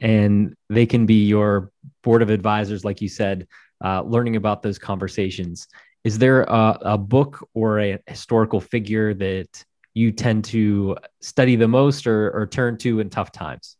[0.00, 1.72] And they can be your
[2.04, 3.48] board of advisors like you said
[3.84, 5.66] uh, learning about those conversations.
[6.04, 9.64] Is there a, a, book or a historical figure that
[9.98, 13.76] you tend to study the most or, or turn to in tough times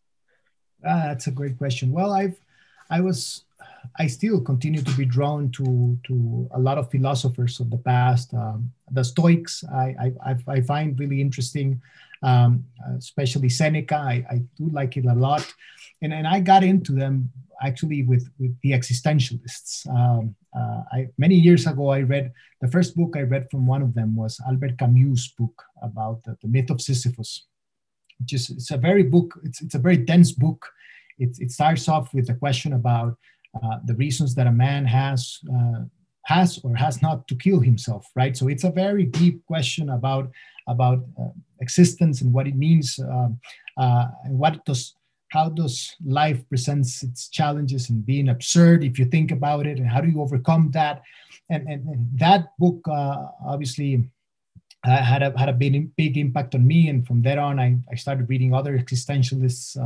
[0.86, 2.38] uh, that's a great question well i've
[2.90, 3.44] i was
[3.98, 8.34] I still continue to be drawn to to a lot of philosophers of the past.
[8.34, 11.80] Um, the Stoics I, I, I find really interesting,
[12.22, 12.64] um,
[12.96, 13.96] especially Seneca.
[13.96, 15.46] I, I do like it a lot,
[16.02, 17.30] and and I got into them
[17.62, 19.88] actually with with the existentialists.
[19.88, 23.82] Um, uh, I, many years ago, I read the first book I read from one
[23.82, 27.46] of them was Albert Camus' book about the, the myth of Sisyphus,
[28.18, 29.38] which is it's a very book.
[29.44, 30.68] It's it's a very dense book.
[31.18, 33.16] It, it starts off with a question about
[33.60, 35.84] uh, the reasons that a man has uh,
[36.26, 40.30] has or has not to kill himself right so it's a very deep question about
[40.68, 43.40] about uh, existence and what it means um,
[43.78, 44.94] uh, and what does
[45.30, 49.88] how does life presents its challenges and being absurd if you think about it and
[49.88, 51.02] how do you overcome that
[51.50, 54.08] and, and, and that book uh, obviously
[54.84, 57.76] uh, had a had a big, big impact on me and from there on i,
[57.90, 59.76] I started reading other existentialists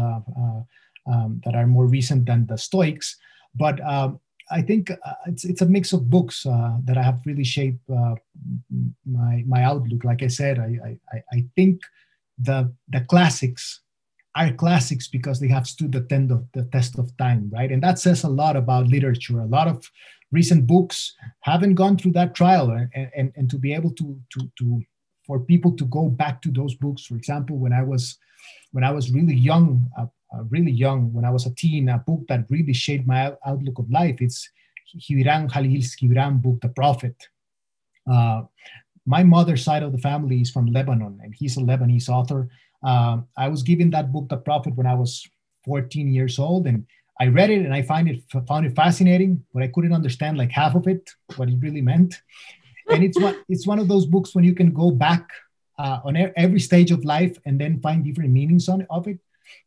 [1.10, 3.16] um, that are more recent than the stoics
[3.54, 4.20] but um,
[4.50, 7.88] I think uh, it's it's a mix of books uh, that I have really shaped
[7.90, 8.14] uh,
[9.06, 10.04] my my outlook.
[10.04, 11.80] Like I said, I, I I think
[12.38, 13.80] the the classics
[14.34, 17.70] are classics because they have stood the test of the test of time, right?
[17.70, 19.40] And that says a lot about literature.
[19.40, 19.90] A lot of
[20.30, 24.50] recent books haven't gone through that trial, and and, and to be able to to
[24.58, 24.82] to
[25.26, 27.04] for people to go back to those books.
[27.06, 28.18] For example, when I was
[28.72, 31.98] when I was really young, uh, uh, really young, when I was a teen, a
[31.98, 34.20] book that really shaped my outlook of life.
[34.20, 34.48] It's
[34.96, 37.16] Gibran Jalil Gibran book, The Prophet.
[38.10, 38.42] Uh,
[39.04, 42.48] my mother's side of the family is from Lebanon, and he's a Lebanese author.
[42.82, 45.26] Uh, I was given that book, The Prophet, when I was
[45.64, 46.86] 14 years old, and
[47.20, 50.50] I read it and I find it found it fascinating, but I couldn't understand like
[50.50, 52.20] half of it, what it really meant.
[52.90, 55.28] And it's one it's one of those books when you can go back
[55.78, 59.18] uh, on every stage of life and then find different meanings on of it.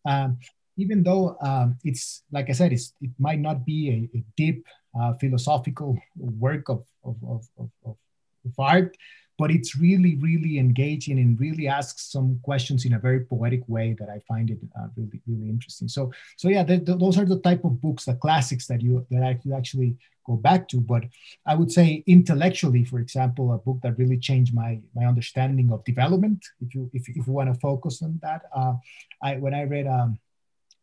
[0.06, 0.38] Um,
[0.78, 4.66] even though um, it's like I said, it's, it might not be a, a deep
[5.00, 8.98] uh, philosophical work of, of, of, of, of art,
[9.38, 13.96] but it's really, really engaging and really asks some questions in a very poetic way
[14.00, 15.88] that I find it uh, really, really interesting.
[15.88, 19.06] So, so yeah, the, the, those are the type of books, the classics that you
[19.12, 20.80] that I could actually go back to.
[20.80, 21.04] But
[21.46, 25.84] I would say intellectually, for example, a book that really changed my my understanding of
[25.84, 26.46] development.
[26.62, 28.76] If you if, if you want to focus on that, uh,
[29.22, 30.18] I when I read um,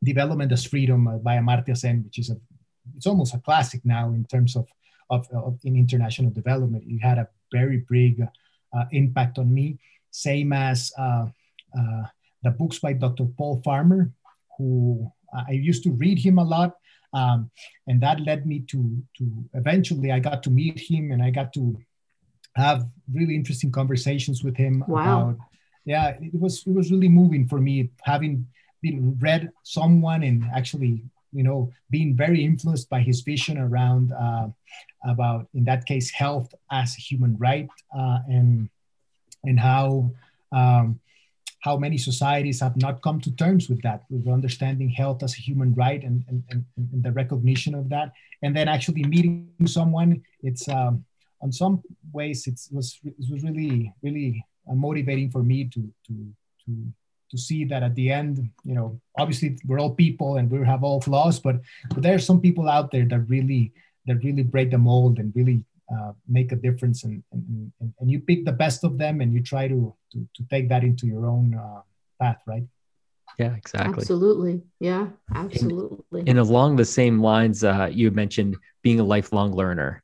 [0.03, 2.37] Development as Freedom by Amartya Sen, which is a
[2.97, 4.69] it's almost a classic now in terms of
[5.11, 6.85] of, of in international development.
[6.87, 8.27] It had a very big uh,
[8.93, 9.79] impact on me.
[10.11, 11.27] Same as uh,
[11.79, 12.03] uh,
[12.43, 13.27] the books by Dr.
[13.39, 14.13] Paul Farmer,
[14.59, 15.11] who
[15.49, 16.77] I used to read him a lot.
[17.15, 17.51] Um,
[17.87, 21.53] and that led me to, to eventually I got to meet him and I got
[21.55, 21.79] to
[22.57, 25.31] have really interesting conversations with him wow.
[25.31, 25.39] about
[25.85, 28.47] yeah it was it was really moving for me having
[28.83, 31.03] been read someone and actually
[31.33, 34.49] you know being very influenced by his vision around uh,
[35.05, 38.69] about in that case health as a human right uh, and
[39.45, 40.11] and how
[40.53, 41.01] um,
[41.63, 45.41] how many societies have not come to terms with that with understanding health as a
[45.41, 48.13] human right and, and, and, and the recognition of that.
[48.43, 51.05] And then actually meeting someone it's um,
[51.41, 56.15] on some ways it was it was really really uh, motivating for me to to
[56.67, 56.93] to
[57.33, 60.85] to see that at the end, you know, obviously we're all people and we have
[60.85, 61.57] all flaws, but,
[61.89, 63.73] but there are some people out there that really
[64.07, 65.63] that really break the mold and really
[65.93, 67.05] uh, make a difference.
[67.05, 70.29] And, and, and, and, you pick the best of them and you try to to,
[70.37, 71.81] to take that into your own uh,
[72.21, 72.65] path, right?
[73.39, 74.03] Yeah, exactly.
[74.03, 74.63] Absolutely.
[74.81, 76.21] Yeah, absolutely.
[76.21, 80.03] And, and along the same lines, uh, you mentioned being a lifelong learner.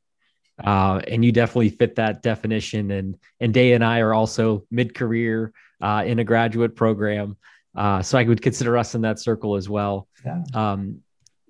[0.63, 2.91] Uh, and you definitely fit that definition.
[2.91, 7.37] And and Dea and I are also mid-career uh, in a graduate program.
[7.75, 10.07] Uh, so I would consider us in that circle as well.
[10.25, 10.43] Yeah.
[10.53, 11.01] Um,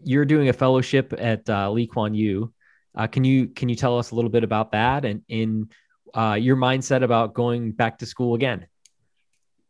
[0.04, 2.54] you're doing a fellowship at uh, Lee Kuan Yew.
[2.96, 5.70] Uh, can you can you tell us a little bit about that and in
[6.14, 8.66] uh, your mindset about going back to school again?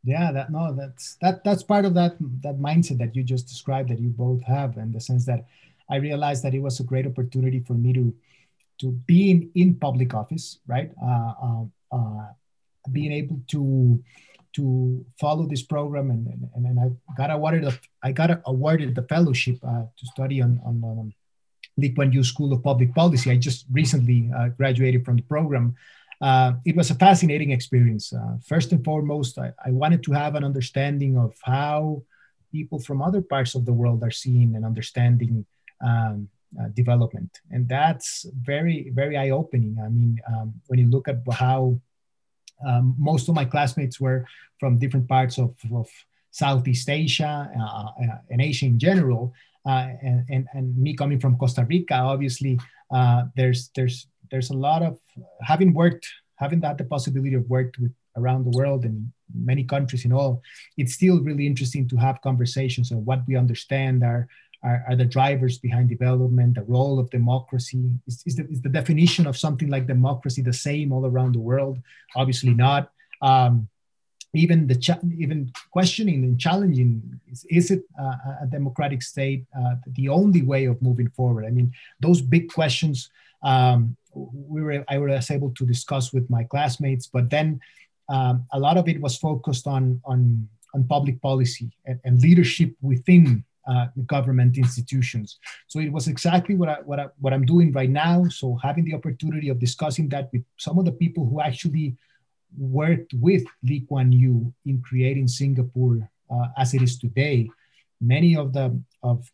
[0.04, 3.90] Yeah, that no, that's that that's part of that that mindset that you just described
[3.90, 5.46] that you both have, in the sense that
[5.90, 8.14] I realized that it was a great opportunity for me to
[8.80, 10.92] to being in, public office, right?
[11.02, 12.28] Uh, um, uh,
[12.92, 14.02] being able to
[14.52, 16.26] to follow this program and,
[16.56, 20.60] and, and I got awarded a, I got awarded the fellowship uh, to study on,
[20.66, 21.14] on um,
[21.78, 23.32] Lee Kuan Yew School of Public Policy.
[23.32, 25.76] I just recently uh, graduated from the program.
[26.22, 28.12] Uh, it was a fascinating experience.
[28.12, 32.04] Uh, first and foremost, I, I, wanted to have an understanding of how
[32.52, 35.46] people from other parts of the world are seeing and understanding
[35.82, 36.28] um,
[36.60, 37.32] uh, development.
[37.52, 39.78] And that's very, very eye opening.
[39.84, 41.80] I mean, um, when you look at how
[42.66, 44.26] um, most of my classmates were
[44.60, 45.88] from different parts of, of
[46.32, 49.34] Southeast Asia uh, uh, and Asia in general.
[49.66, 52.60] Uh, and, and, and me coming from Costa Rica, obviously,
[52.92, 54.98] uh, there's there's there's a lot of
[55.42, 60.06] having worked, having had the possibility of worked with around the world and many countries
[60.06, 60.42] in all.
[60.78, 64.28] It's still really interesting to have conversations on what we understand are
[64.64, 67.92] are, are the drivers behind development, the role of democracy?
[68.08, 71.40] Is, is, the, is the definition of something like democracy the same all around the
[71.40, 71.80] world?
[72.16, 72.92] Obviously not.
[73.22, 73.70] Um,
[74.34, 77.02] even the cha- even questioning and challenging
[77.32, 81.50] is, is it uh, a democratic state uh, the only way of moving forward i
[81.50, 83.10] mean those big questions
[83.44, 87.60] um, we were i was able to discuss with my classmates but then
[88.10, 92.72] um, a lot of it was focused on on on public policy and, and leadership
[92.82, 95.38] within uh, government institutions.
[95.68, 98.26] So it was exactly what, I, what, I, what I'm doing right now.
[98.30, 101.96] So having the opportunity of discussing that with some of the people who actually
[102.58, 107.50] worked with Lee Kuan Yew in creating Singapore uh, as it is today,
[108.02, 109.30] many of the of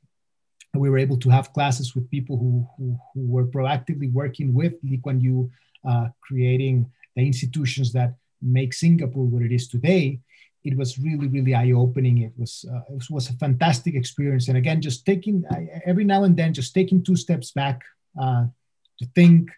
[0.74, 4.74] we were able to have classes with people who, who, who were proactively working with
[4.84, 5.50] Lee Kuan Yew,
[5.88, 10.20] uh, creating the institutions that make Singapore what it is today
[10.66, 12.18] it was really really eye-opening.
[12.20, 14.48] It was uh, it was a fantastic experience.
[14.50, 15.44] And again just taking
[15.86, 17.82] every now and then just taking two steps back
[18.20, 18.46] uh,
[19.00, 19.50] to think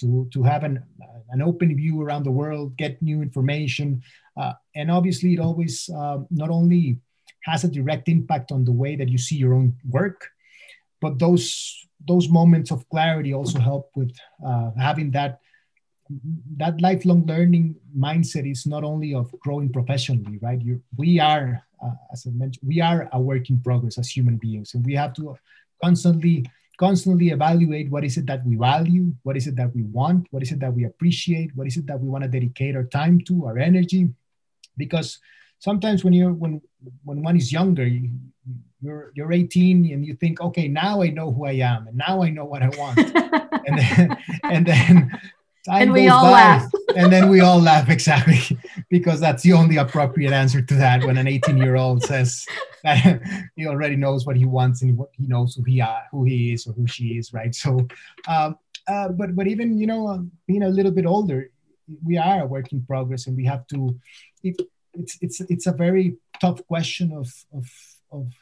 [0.00, 0.82] to to have an
[1.30, 4.02] an open view around the world get new information
[4.36, 6.98] uh, and obviously it always uh, not only
[7.44, 10.28] has a direct impact on the way that you see your own work
[11.00, 11.46] but those
[12.06, 14.12] those moments of clarity also help with
[14.46, 15.40] uh, having that
[16.56, 20.60] that lifelong learning mindset is not only of growing professionally right?
[20.60, 24.36] You we are uh, as i mentioned we are a work in progress as human
[24.36, 25.36] beings and we have to
[25.82, 26.46] constantly
[26.78, 30.42] constantly evaluate what is it that we value what is it that we want what
[30.42, 33.20] is it that we appreciate what is it that we want to dedicate our time
[33.20, 34.08] to our energy.
[34.76, 35.20] Because
[35.60, 36.60] sometimes when you're when
[37.04, 38.10] when one is younger you,
[38.82, 42.22] you're you're 18 and you think okay now i know who i am and now
[42.22, 42.98] i know what i want.
[43.66, 45.20] And then and then
[45.68, 46.70] and we all by, laugh.
[46.96, 48.58] And then we all laugh exactly
[48.90, 52.46] because that's the only appropriate answer to that when an 18 year old says
[52.84, 53.20] that
[53.56, 56.66] he already knows what he wants and he knows who he are, who he is
[56.66, 57.54] or who she is right?
[57.54, 57.86] So
[58.28, 61.50] um, uh, but but even you know uh, being a little bit older
[62.02, 63.98] we are a work in progress and we have to
[64.42, 64.56] it,
[64.92, 67.66] it's it's it's a very tough question of of
[68.12, 68.32] of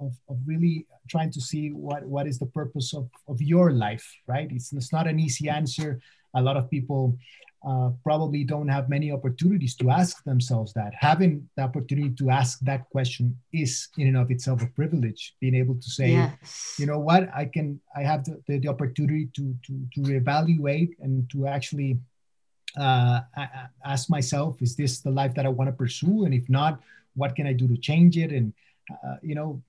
[0.00, 4.06] of, of really trying to see what what is the purpose of, of your life
[4.26, 4.48] right?
[4.50, 6.00] It's, it's not an easy answer
[6.34, 7.16] a lot of people
[7.66, 10.92] uh, probably don't have many opportunities to ask themselves that.
[10.98, 15.34] Having the opportunity to ask that question is, in and of itself, a privilege.
[15.40, 16.74] Being able to say, yes.
[16.78, 20.96] you know what, I can, I have the, the, the opportunity to to to evaluate
[21.00, 22.00] and to actually
[22.76, 23.20] uh,
[23.84, 26.24] ask myself, is this the life that I want to pursue?
[26.24, 26.80] And if not,
[27.14, 28.32] what can I do to change it?
[28.32, 28.52] And
[28.90, 29.62] uh, you know,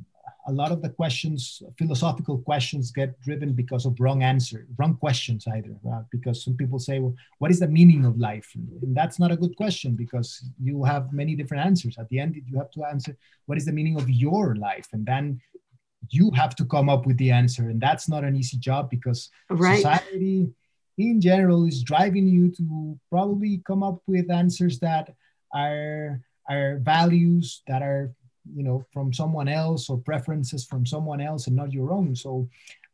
[0.47, 5.45] a lot of the questions, philosophical questions, get driven because of wrong answer, wrong questions
[5.47, 5.75] either.
[5.89, 9.31] Uh, because some people say, "Well, what is the meaning of life?" And that's not
[9.31, 11.97] a good question because you have many different answers.
[11.97, 15.05] At the end, you have to answer, "What is the meaning of your life?" And
[15.05, 15.41] then
[16.09, 19.29] you have to come up with the answer, and that's not an easy job because
[19.49, 19.77] right.
[19.77, 20.53] society
[20.97, 25.13] in general is driving you to probably come up with answers that
[25.53, 28.13] are are values that are
[28.55, 32.47] you know from someone else or preferences from someone else and not your own so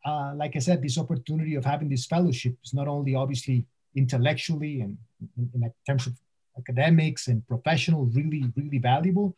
[0.06, 4.82] uh, like i said this opportunity of having this fellowship is not only obviously intellectually
[4.82, 4.98] and
[5.38, 6.14] in, in terms of
[6.58, 9.36] academics and professional really really valuable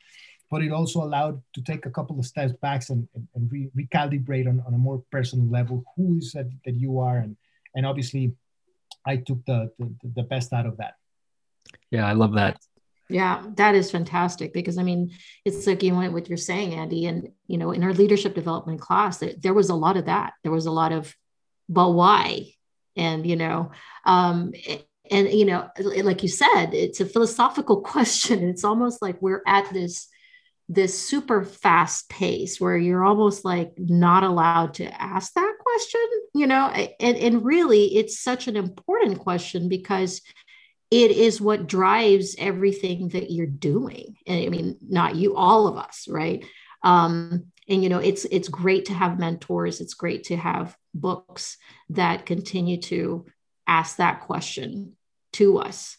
[0.49, 3.71] but it also allowed to take a couple of steps back and, and, and re-
[3.77, 7.37] recalibrate on, on a more personal level who is that, that you are and
[7.75, 8.33] and obviously
[9.05, 10.95] I took the, the, the best out of that.
[11.89, 12.59] Yeah, I love that.
[13.11, 15.11] Yeah, that is fantastic because I mean,
[15.45, 18.81] it's like you know what you're saying, Andy, and you know, in our leadership development
[18.81, 20.33] class, there was a lot of that.
[20.43, 21.15] There was a lot of,
[21.69, 22.53] but why?
[22.95, 23.71] And you know,
[24.05, 24.53] um,
[25.09, 25.69] and you know,
[26.03, 28.47] like you said, it's a philosophical question.
[28.49, 30.07] It's almost like we're at this
[30.69, 36.01] this super fast pace where you're almost like not allowed to ask that question
[36.33, 40.21] you know and, and really it's such an important question because
[40.91, 44.17] it is what drives everything that you're doing.
[44.27, 46.45] And i mean not you all of us right?
[46.83, 49.81] Um, and you know it's it's great to have mentors.
[49.81, 51.57] It's great to have books
[51.89, 53.25] that continue to
[53.67, 54.97] ask that question
[55.33, 55.97] to us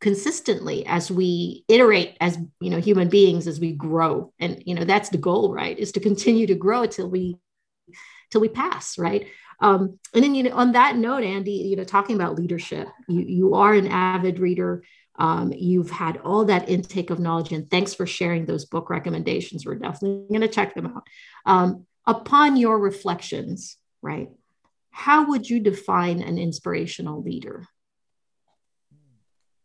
[0.00, 4.32] consistently as we iterate as you know human beings as we grow.
[4.38, 5.78] And you know that's the goal right?
[5.78, 7.38] Is to continue to grow till we
[8.30, 9.26] till we pass right
[9.60, 13.20] um, and then you know on that note andy you know talking about leadership you
[13.20, 14.82] you are an avid reader.
[15.20, 19.66] Um, you've had all that intake of knowledge and thanks for sharing those book recommendations.
[19.66, 21.08] We're definitely going to check them out.
[21.44, 24.28] Um, upon your reflections right
[24.98, 27.68] how would you define an inspirational leader?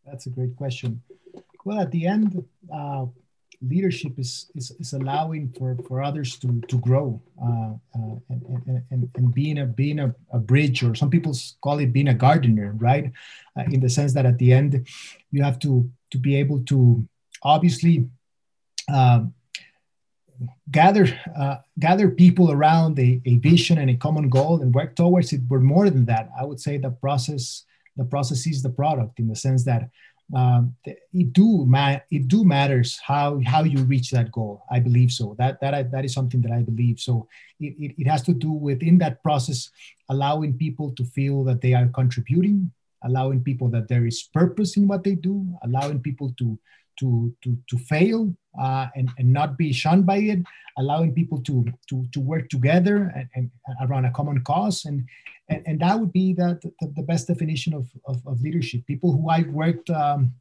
[0.06, 1.02] That's a great question.
[1.66, 3.08] Well, at the end, uh,
[3.68, 9.10] leadership is, is, is allowing for, for others to, to grow uh, uh, and, and,
[9.16, 12.74] and being, a, being a, a bridge, or some people call it being a gardener,
[12.78, 13.12] right?
[13.58, 14.88] Uh, in the sense that at the end,
[15.32, 17.08] you have to, to be able to
[17.44, 18.08] obviously
[18.94, 19.34] um,
[20.72, 21.08] gather
[21.38, 25.48] uh, gather people around a, a vision and a common goal and work towards it.
[25.48, 27.64] But more than that, I would say the process
[27.96, 29.90] the process is the product in the sense that
[30.36, 34.64] um, it do ma- it do matters how how you reach that goal.
[34.72, 35.36] I believe so.
[35.38, 37.00] That that that is something that I believe.
[37.00, 37.28] So
[37.60, 39.70] it, it, it has to do with in that process
[40.10, 42.72] allowing people to feel that they are contributing,
[43.04, 46.58] allowing people that there is purpose in what they do, allowing people to
[47.00, 50.40] to to to fail uh, and and not be shunned by it,
[50.78, 53.52] allowing people to to to work together and, and
[53.82, 55.06] around a common cause, and
[55.50, 58.86] and, and that would be the, the, the best definition of, of, of leadership.
[58.88, 60.34] People who I've worked um,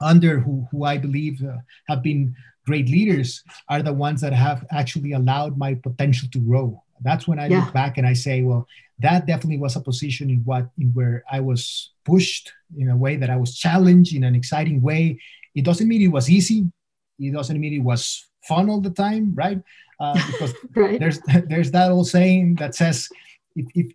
[0.00, 2.34] under, who who I believe uh, have been
[2.66, 6.82] great leaders, are the ones that have actually allowed my potential to grow.
[7.02, 7.64] That's when I yeah.
[7.64, 8.66] look back and I say, well,
[8.98, 13.16] that definitely was a position in what in where I was pushed in a way
[13.16, 15.18] that I was challenged in an exciting way
[15.54, 16.70] it doesn't mean it was easy.
[17.18, 19.60] It doesn't mean it was fun all the time, right?
[19.98, 20.98] Uh, because right.
[20.98, 23.08] there's there's that old saying that says
[23.56, 23.92] if, if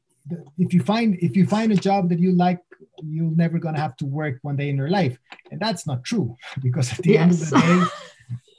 [0.58, 2.60] if you find if you find a job that you like
[3.04, 5.18] you're never going to have to work one day in your life
[5.52, 7.22] and that's not true because at the yes.
[7.22, 7.86] end of the day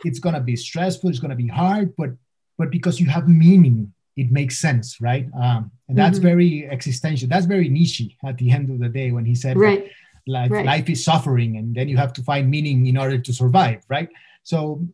[0.04, 2.10] it's going to be stressful it's going to be hard but
[2.58, 6.28] but because you have meaning it makes sense right um, and that's mm-hmm.
[6.28, 9.90] very existential that's very Nietzsche at the end of the day when he said right.
[10.26, 10.66] life, right.
[10.66, 14.08] life is suffering and then you have to find meaning in order to survive right
[14.42, 14.86] so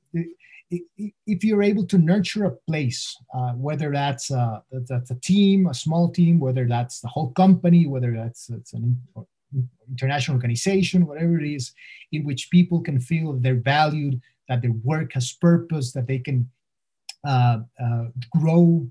[1.26, 5.74] if you're able to nurture a place, uh, whether that's a, that's a team, a
[5.74, 8.98] small team, whether that's the whole company, whether that's an
[9.90, 11.72] international organization, whatever it is,
[12.12, 16.48] in which people can feel they're valued, that their work has purpose, that they can
[17.26, 18.86] uh, uh, grow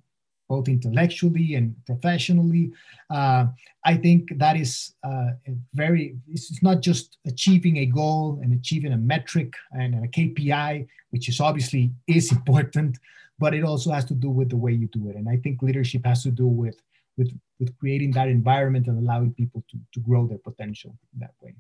[0.52, 2.64] both intellectually and professionally.
[3.10, 3.46] Uh,
[3.92, 4.72] I think that is
[5.10, 5.30] uh,
[5.74, 11.30] very, it's not just achieving a goal and achieving a metric and a KPI, which
[11.30, 12.98] is obviously is important,
[13.40, 15.16] but it also has to do with the way you do it.
[15.16, 16.78] And I think leadership has to do with,
[17.18, 21.56] with, with creating that environment and allowing people to, to grow their potential that way.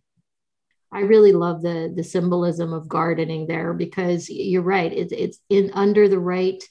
[0.94, 4.92] I really love the the symbolism of gardening there because you're right.
[4.92, 6.62] It's it's in under the right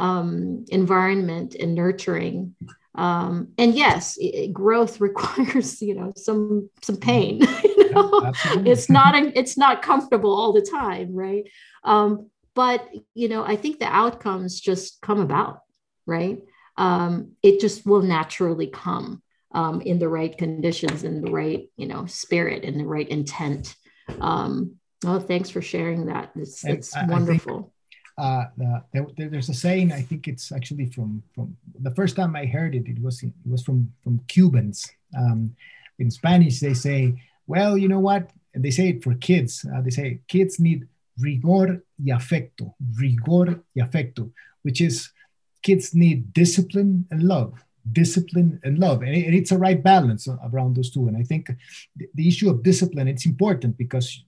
[0.00, 2.54] um, environment and nurturing.
[2.94, 7.42] Um, and yes, it, growth requires you know some some pain.
[7.90, 8.32] You know?
[8.66, 11.50] it's not it's not comfortable all the time, right?
[11.82, 15.62] Um, but you know, I think the outcomes just come about,
[16.06, 16.38] right?
[16.76, 21.88] Um, it just will naturally come um, in the right conditions, in the right you
[21.88, 23.74] know spirit, and the right intent.
[24.20, 26.30] Um, oh, thanks for sharing that.
[26.36, 27.72] It's, it's wonderful
[28.20, 29.92] uh, the, there's a saying.
[29.92, 32.86] I think it's actually from from the first time I heard it.
[32.86, 34.90] It was it was from from Cubans.
[35.16, 35.56] Um,
[35.98, 37.14] in Spanish, they say,
[37.46, 39.64] "Well, you know what?" They say it for kids.
[39.64, 40.86] Uh, they say kids need
[41.18, 44.30] rigor y afecto, rigor y afecto,
[44.62, 45.10] which is
[45.62, 47.54] kids need discipline and love
[47.92, 51.50] discipline and love and, it's a right balance around those two and i think
[52.14, 54.22] the issue of discipline it's important because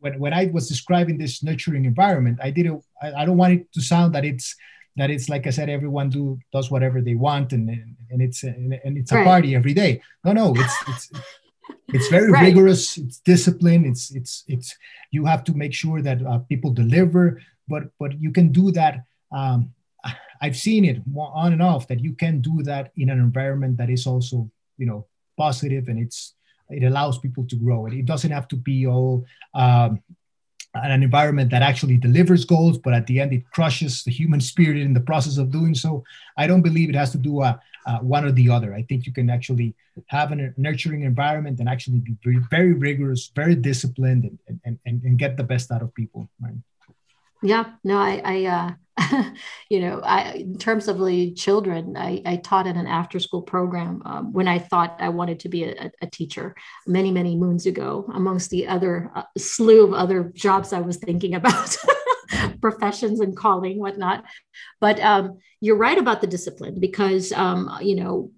[0.00, 3.72] when, when I was describing this nurturing environment, I didn't I, I don't want it
[3.72, 4.54] to sound that it's
[4.96, 7.68] that it's like I said, everyone do does whatever they want and
[8.10, 9.24] and it's and, it's a right.
[9.24, 10.00] party every day.
[10.24, 11.10] No, no, it's it's
[11.88, 12.46] it's very right.
[12.46, 12.96] rigorous.
[12.96, 13.84] It's discipline.
[13.84, 14.74] It's it's it's
[15.10, 19.04] you have to make sure that uh, people deliver, but but you can do that.
[19.32, 19.72] Um,
[20.42, 23.90] I've seen it on and off that you can do that in an environment that
[23.90, 26.35] is also you know positive and it's
[26.70, 27.86] it allows people to grow.
[27.86, 30.02] and It, doesn't have to be all um,
[30.74, 34.78] an environment that actually delivers goals, but at the end it crushes the human spirit
[34.78, 36.04] in the process of doing so.
[36.36, 37.56] I don't believe it has to do uh,
[37.86, 38.74] uh, one or the other.
[38.74, 39.74] I think you can actually
[40.08, 45.02] have a nurturing environment and actually be very, very rigorous, very disciplined, and, and, and,
[45.02, 46.28] and get the best out of people.
[46.40, 46.54] Right?
[47.42, 48.70] Yeah, no, I, I uh,
[49.68, 53.42] you know, I, in terms of the children, I, I taught in an after school
[53.42, 56.54] program um, when I thought I wanted to be a, a, teacher
[56.86, 61.34] many, many moons ago, amongst the other uh, slew of other jobs I was thinking
[61.34, 61.76] about,
[62.60, 64.24] professions and calling, whatnot.
[64.80, 68.30] But um, you're right about the discipline because, um, you know,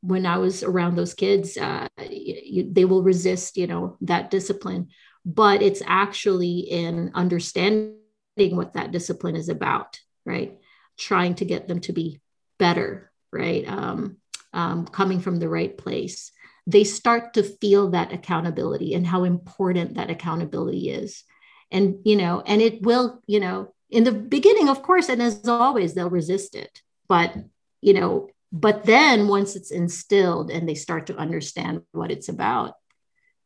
[0.00, 4.88] when I was around those kids, uh, you, they will resist, you know, that discipline.
[5.26, 7.96] But it's actually in understanding
[8.36, 10.58] what that discipline is about right?
[10.98, 12.20] Trying to get them to be
[12.58, 13.66] better, right?
[13.66, 14.18] Um,
[14.52, 16.32] um, coming from the right place.
[16.66, 21.22] They start to feel that accountability and how important that accountability is.
[21.70, 25.46] And, you know, and it will, you know, in the beginning, of course, and as
[25.46, 26.82] always, they'll resist it.
[27.08, 27.34] But,
[27.80, 32.74] you know, but then once it's instilled and they start to understand what it's about,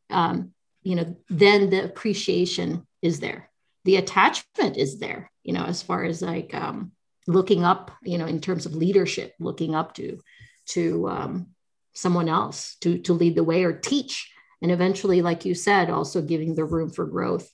[0.09, 3.50] um, you know, then the appreciation is there
[3.85, 6.91] the attachment is there you know as far as like um,
[7.27, 10.19] looking up you know in terms of leadership looking up to
[10.65, 11.47] to um,
[11.93, 14.31] someone else to to lead the way or teach.
[14.61, 17.51] And eventually like you said also giving the room for growth.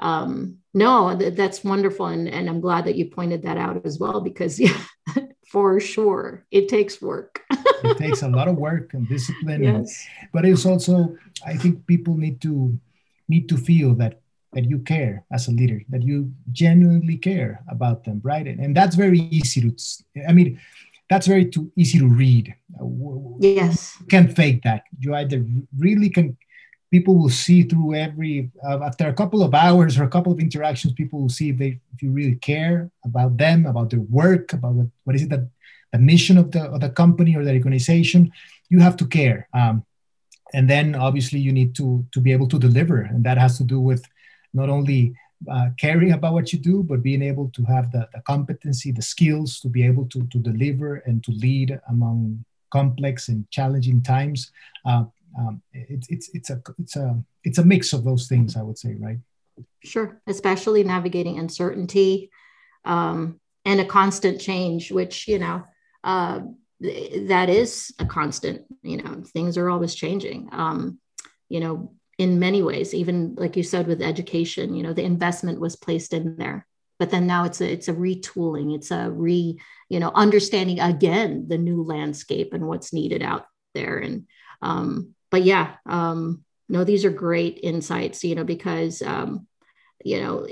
[0.00, 2.06] Um, no th- that's wonderful.
[2.06, 4.78] And, and i'm glad that you pointed that out as well because yeah,
[5.48, 7.42] for sure it takes work.
[7.50, 10.06] It takes a lot of work and discipline yes.
[10.32, 12.78] but it's also i think people need to
[13.28, 14.20] need to feel that
[14.54, 18.46] that you care as a leader, that you genuinely care about them, right?
[18.46, 19.70] And, and that's very easy to,
[20.28, 20.60] I mean,
[21.10, 22.54] that's very too easy to read.
[23.40, 23.96] Yes.
[24.00, 24.84] You can fake that.
[24.98, 25.44] You either
[25.78, 26.36] really can,
[26.90, 30.40] people will see through every, uh, after a couple of hours or a couple of
[30.40, 34.52] interactions, people will see if, they, if you really care about them, about their work,
[34.52, 35.48] about what, what is it that
[35.92, 38.32] the mission of the, of the company or the organization.
[38.68, 39.48] You have to care.
[39.52, 39.84] Um,
[40.54, 43.64] and then obviously you need to to be able to deliver and that has to
[43.64, 44.02] do with
[44.54, 45.14] not only
[45.50, 49.02] uh, caring about what you do, but being able to have the, the competency, the
[49.02, 54.50] skills to be able to, to deliver and to lead among complex and challenging times.
[54.86, 55.04] Uh,
[55.38, 58.78] um, it, it's it's a it's a it's a mix of those things, I would
[58.78, 59.18] say, right?
[59.82, 62.30] Sure, especially navigating uncertainty
[62.84, 65.64] um, and a constant change, which you know
[66.04, 66.40] uh,
[66.80, 68.62] that is a constant.
[68.82, 70.48] You know, things are always changing.
[70.52, 70.98] Um,
[71.48, 75.60] you know, in many ways even like you said with education you know the investment
[75.60, 76.66] was placed in there
[76.98, 79.58] but then now it's a it's a retooling it's a re
[79.88, 83.98] you know understanding again the new landscape and what's needed out there.
[83.98, 84.26] And
[84.62, 89.46] um but yeah um no these are great insights you know because um
[90.04, 90.46] you know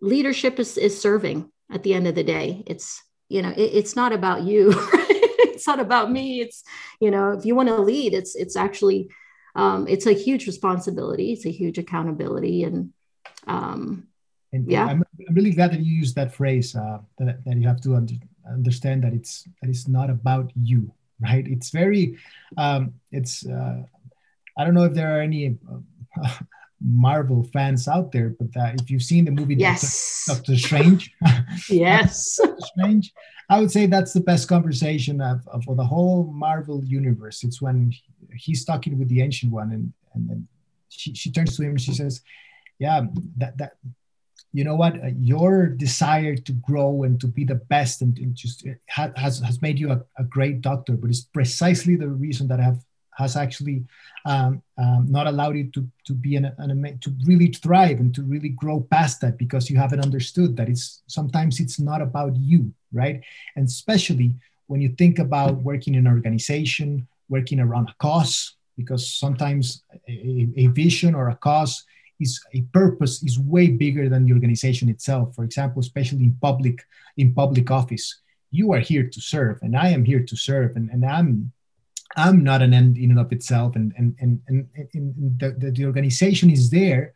[0.00, 2.62] leadership is is serving at the end of the day.
[2.66, 6.40] It's you know it, it's not about you it's not about me.
[6.40, 6.62] It's
[7.00, 9.10] you know if you want to lead it's it's actually
[9.54, 11.32] um, it's a huge responsibility.
[11.32, 12.92] It's a huge accountability, and
[13.46, 14.08] um,
[14.52, 16.74] and yeah, I'm, I'm, really glad that you used that phrase.
[16.74, 18.14] Uh, that, that you have to under,
[18.48, 21.46] understand that it's that it's not about you, right?
[21.46, 22.18] It's very,
[22.56, 23.46] um, it's.
[23.46, 23.82] Uh,
[24.58, 25.58] I don't know if there are any
[26.22, 26.36] uh,
[26.80, 30.24] Marvel fans out there, but that if you've seen the movie yes.
[30.26, 31.14] Doctor, Doctor Strange,
[31.68, 33.12] yes, Doctor Strange,
[33.50, 37.44] I would say that's the best conversation of, of for the whole Marvel universe.
[37.44, 37.92] It's when
[38.34, 40.48] he's talking with the ancient one and and then
[40.88, 42.22] she, she turns to him and she says
[42.78, 43.02] yeah
[43.36, 43.72] that that
[44.52, 44.96] you know what?
[44.96, 49.62] Uh, your desire to grow and to be the best and, and just has has
[49.62, 52.84] made you a, a, great doctor but it's precisely the reason that have
[53.16, 53.84] has actually
[54.24, 58.22] um, um, not allowed you to to be an, an to really thrive and to
[58.22, 62.72] really grow past that because you haven't understood that it's sometimes it's not about you
[62.92, 63.22] right?
[63.56, 64.34] And especially
[64.66, 70.48] when you think about working in an organization working around a cause because sometimes a,
[70.56, 71.84] a, vision or a cause
[72.18, 75.34] is a purpose is way bigger than the organization itself.
[75.34, 76.82] For example especially in public
[77.16, 78.20] in public office
[78.50, 81.52] you are here to serve and i am here to serve and, and i'm
[82.16, 85.70] i'm not an end in and of itself and and and, and, and the, the,
[85.70, 87.14] the organization is there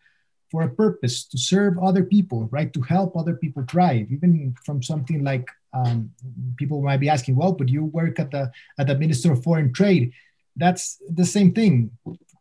[0.50, 2.72] for a purpose to serve other people right?
[2.72, 6.10] To help other people thrive even from something like um,
[6.56, 9.72] people might be asking, well, but you work at the at the Minister of Foreign
[9.72, 10.12] Trade.
[10.56, 11.90] That's the same thing.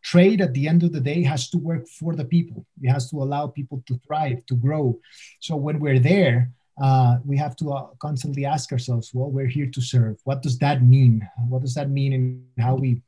[0.02, 2.64] Trade at the end of the day has to work for the people.
[2.82, 4.98] It has to allow people to thrive, to grow.
[5.40, 9.70] So when we're there, uh, we have to uh, constantly ask ourselves, well, we're here
[9.70, 10.18] to serve.
[10.24, 11.26] What does that mean?
[11.48, 13.00] What does that mean in how we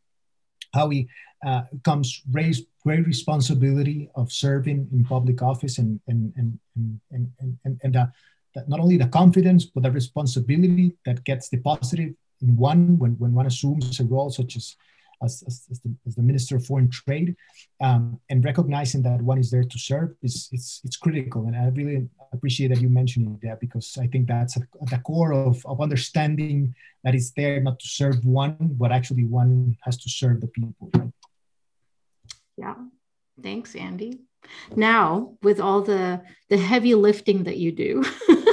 [0.73, 1.09] how we
[1.47, 7.33] uh, comes raise great responsibility of serving in public office and and and and and,
[7.41, 8.07] and, and, and uh,
[8.57, 13.33] that not only the confidence but the responsibility that gets deposited in one when, when
[13.33, 14.77] one assumes a role such as
[15.23, 17.35] as, as, as, the, as the, Minister of Foreign Trade,
[17.81, 21.47] um, and recognizing that one is there to serve is it's, it's critical.
[21.47, 25.33] And I really appreciate that you mentioned that because I think that's at the core
[25.33, 30.11] of, of understanding that it's there not to serve one, but actually one has to
[30.11, 30.91] serve the people.
[30.95, 31.13] Right?
[32.57, 32.75] Yeah.
[33.43, 34.21] Thanks, Andy.
[34.75, 38.05] Now, with all the the heavy lifting that you do,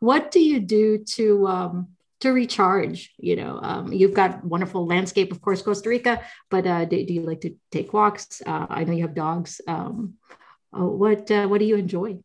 [0.00, 1.88] what do you do to um,
[2.20, 3.12] to recharge?
[3.18, 6.20] You know, um, you've got wonderful landscape, of course, Costa Rica.
[6.50, 8.42] But uh, do, do, you like to take walks?
[8.46, 9.60] Uh, I know you have dogs.
[9.66, 10.14] Um,
[10.72, 12.18] uh, what uh, what do you enjoy?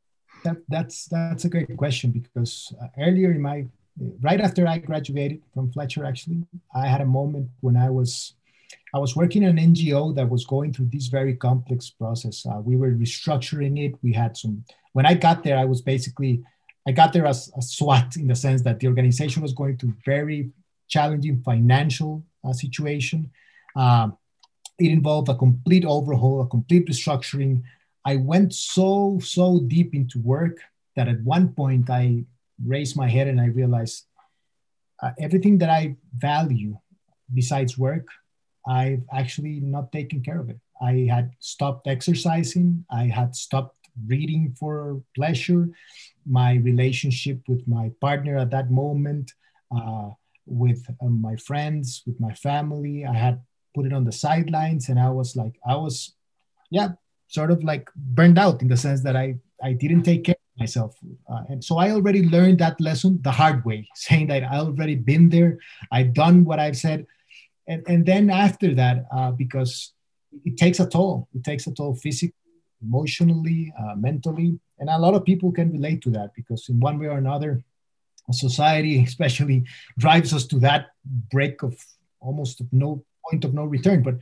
[0.43, 3.65] That, that's that's a great question because uh, earlier in my
[4.21, 6.43] right after I graduated from Fletcher, actually,
[6.75, 8.33] I had a moment when I was
[8.93, 12.45] I was working in an NGO that was going through this very complex process.
[12.45, 13.95] Uh, we were restructuring it.
[14.03, 14.63] We had some.
[14.91, 16.43] When I got there, I was basically
[16.87, 19.95] I got there as a SWAT in the sense that the organization was going through
[20.05, 20.51] very
[20.87, 23.31] challenging financial uh, situation.
[23.75, 24.17] Um,
[24.79, 27.63] it involved a complete overhaul, a complete restructuring.
[28.05, 30.57] I went so so deep into work
[30.95, 32.25] that at one point I
[32.63, 34.05] raised my head and I realized
[35.01, 36.77] uh, everything that I value
[37.33, 38.07] besides work
[38.67, 40.59] I've actually not taken care of it.
[40.81, 42.85] I had stopped exercising.
[42.89, 43.77] I had stopped
[44.07, 45.69] reading for pleasure.
[46.25, 49.31] My relationship with my partner at that moment,
[49.75, 50.09] uh,
[50.45, 53.41] with uh, my friends, with my family, I had
[53.75, 56.13] put it on the sidelines, and I was like, I was,
[56.69, 56.89] yeah,
[57.27, 60.59] sort of like burned out in the sense that I I didn't take care of
[60.59, 60.95] myself,
[61.31, 64.95] uh, and so I already learned that lesson the hard way, saying that I already
[64.95, 65.57] been there.
[65.91, 67.07] I've done what I've said
[67.67, 69.93] and, and then after that, uh, because
[70.43, 72.35] it takes a toll, it takes a toll physically,
[72.83, 74.59] emotionally, uh, mentally.
[74.79, 77.63] And a lot of people can relate to that because in one way or another,
[78.31, 79.65] society especially
[79.97, 80.87] drives us to that
[81.31, 81.75] break of
[82.19, 84.01] almost no point of no return.
[84.03, 84.15] But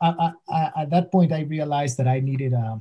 [0.00, 2.78] uh, uh, uh, at that point, I realized that I needed uh,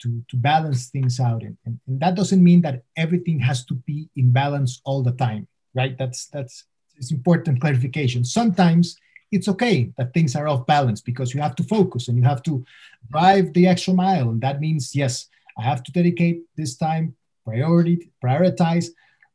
[0.00, 1.42] to, to balance things out.
[1.42, 5.12] And, and, and, that doesn't mean that everything has to be in balance all the
[5.12, 5.96] time, right?
[5.96, 6.64] That's, that's
[6.96, 8.24] it's important clarification.
[8.24, 8.96] Sometimes
[9.32, 12.42] it's okay that things are off balance because you have to focus and you have
[12.44, 12.64] to
[13.10, 14.30] drive the extra mile.
[14.30, 15.28] And that means, yes,
[15.58, 17.14] I have to dedicate this time,
[17.44, 18.88] priority, prioritize.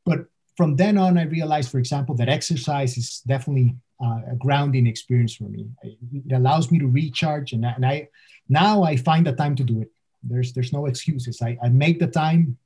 [0.06, 4.88] But from then on, I realized, for example, that exercise is definitely uh, a grounding
[4.88, 5.68] experience for me.
[5.84, 8.10] It allows me to recharge, and, and I
[8.50, 9.92] now I find the time to do it.
[10.24, 11.42] There's there's no excuses.
[11.42, 12.58] I, I make the time.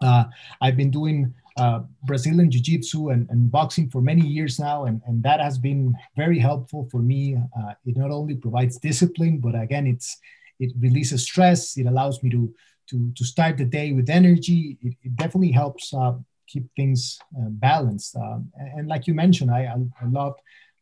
[0.00, 0.24] Uh,
[0.60, 5.00] I've been doing uh, Brazilian Jiu Jitsu and, and, boxing for many years now, and,
[5.06, 7.36] and that has been very helpful for me.
[7.36, 10.18] Uh, it not only provides discipline, but again, it's
[10.60, 11.78] it releases stress.
[11.78, 12.54] It allows me to
[12.90, 14.76] to to start the day with energy.
[14.82, 16.14] It, it definitely helps uh,
[16.46, 18.16] keep things uh, balanced.
[18.16, 20.34] Um, and, and, like you mentioned, I, I, I love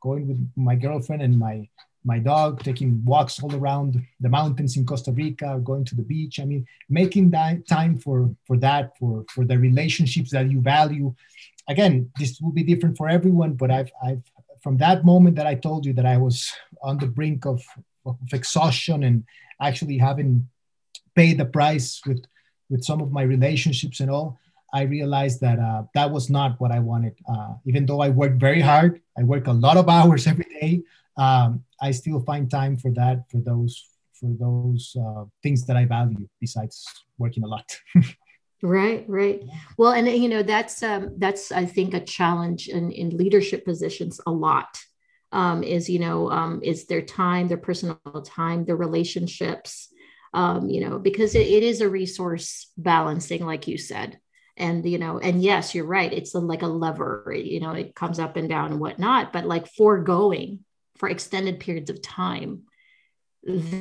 [0.02, 1.68] going with my girlfriend and my
[2.04, 6.38] my dog, taking walks all around the mountains in Costa Rica, going to the beach.
[6.38, 11.14] I mean, making that time for for that, for for the relationships that you value.
[11.66, 14.22] Again, this will be different for everyone, but I've I've
[14.62, 16.50] from that moment that I told you that I was
[16.82, 17.62] on the brink of,
[18.06, 19.24] of exhaustion and
[19.60, 20.48] actually having
[21.14, 22.24] paid the price with
[22.70, 24.38] with some of my relationships and all.
[24.72, 27.14] I realized that uh, that was not what I wanted.
[27.28, 30.82] Uh, even though I work very hard, I work a lot of hours every day.
[31.16, 35.84] Um, I still find time for that, for those, for those uh, things that I
[35.84, 36.84] value besides
[37.18, 37.76] working a lot.
[38.62, 39.42] right, right.
[39.78, 44.20] Well, and you know that's um, that's I think a challenge in in leadership positions
[44.26, 44.78] a lot.
[45.32, 49.88] Um, is you know um, is their time, their personal time, their relationships.
[50.32, 54.18] Um, you know, because it, it is a resource balancing, like you said
[54.56, 57.94] and you know and yes you're right it's a, like a lever you know it
[57.94, 60.60] comes up and down and whatnot but like foregoing
[60.96, 62.62] for extended periods of time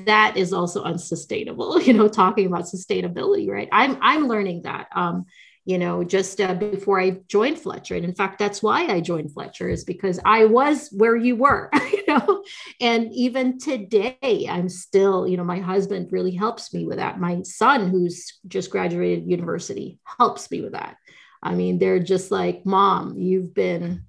[0.06, 3.70] that is also unsustainable you know talking about sustainability right?
[3.72, 5.26] I'm i'm learning that um
[5.66, 7.96] you know just uh, before i joined fletcher.
[7.96, 11.70] And in fact that's why i joined fletcher is because i was where you were
[11.92, 12.44] you know?
[12.82, 17.20] And even today i'm still you know my husband really helps me with that.
[17.20, 20.98] My son who's just graduated university helps me with that.
[21.42, 24.06] I mean they're just like mom you've been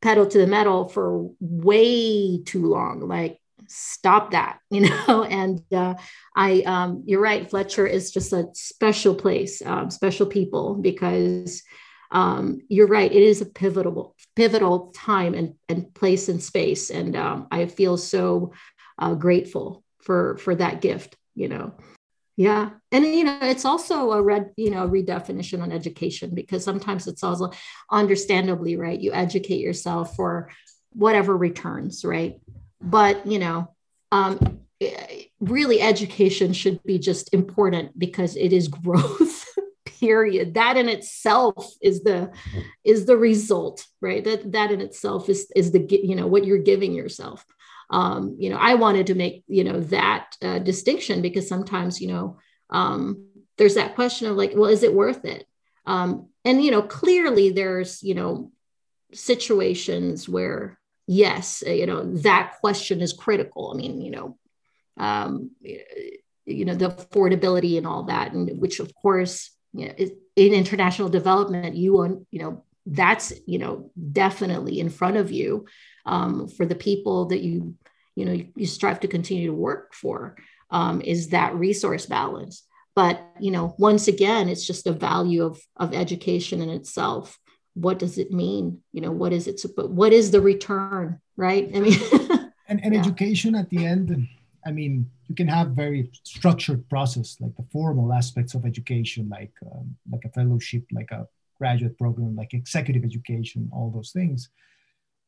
[0.00, 5.24] pedal to the metal for way too long like stop that you know?
[5.24, 5.94] And uh,
[6.34, 11.62] i um, you're right fletcher is just a special place um, special people because
[12.10, 16.90] um, you're right it is a pivotal pivotal time and, and place and space.
[16.90, 18.52] And um, i feel so
[18.98, 21.74] uh, grateful for for that gift you know
[22.38, 22.70] yeah.
[22.92, 27.24] And you know it's also a red you know redefinition on education because sometimes it's
[27.24, 27.50] also
[27.90, 30.48] understandably right you educate yourself for
[30.92, 32.40] whatever returns right?
[32.80, 33.74] But you know
[34.12, 34.60] um,
[35.40, 39.44] really education should be just important because it is growth
[39.84, 40.54] period.
[40.54, 42.30] That in itself is the
[42.84, 44.22] is the result right?
[44.22, 47.44] That that in itself is is the you know what you're giving yourself
[47.90, 52.08] um, you know i wanted to make you know that uh, distinction because sometimes you
[52.08, 52.38] know
[52.70, 53.26] um,
[53.56, 55.46] there's that question of like well is it worth it
[55.86, 58.50] um, and you know clearly there's you know
[59.12, 60.78] situations where
[61.08, 63.72] yes, uh, you know, that question is critical.
[63.72, 64.38] I mean, you know,
[64.98, 69.94] um, you know, the affordability and all that, and which of course, you know,
[70.36, 75.66] in international development, you want, you know, that's, you know, definitely in front of you
[76.06, 77.74] um, for the people that you,
[78.16, 80.36] you know, you, you strive to continue to work for
[80.70, 82.64] um, is that resource balance.
[82.94, 87.38] But, you know, once again, it's just a value of, of education in itself
[87.80, 91.70] what does it mean you know what is it but what is the return right
[91.74, 91.98] i mean
[92.68, 93.00] and, and yeah.
[93.00, 94.26] education at the end
[94.66, 99.52] i mean you can have very structured process like the formal aspects of education like
[99.70, 101.26] um, like a fellowship like a
[101.58, 104.48] graduate program like executive education all those things.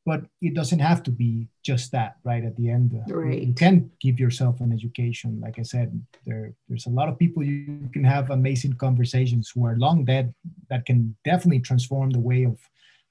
[0.07, 2.99] But it doesn't have to be just that right at the end.
[3.09, 3.43] Right.
[3.43, 5.39] you can give yourself an education.
[5.41, 5.89] Like i said
[6.27, 10.35] there there's a lot of people you can have amazing conversations who are long dead
[10.71, 12.59] that can definitely transform the way of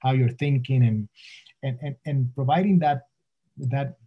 [0.00, 1.08] how you're thinking and
[1.62, 3.06] and and, and providing that
[3.74, 3.98] that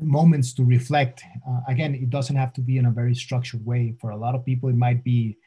[0.00, 1.22] moments to reflect.
[1.48, 3.94] Uh, again it doesn't have to be in a very structured way.
[4.00, 5.38] For a lot of people it might be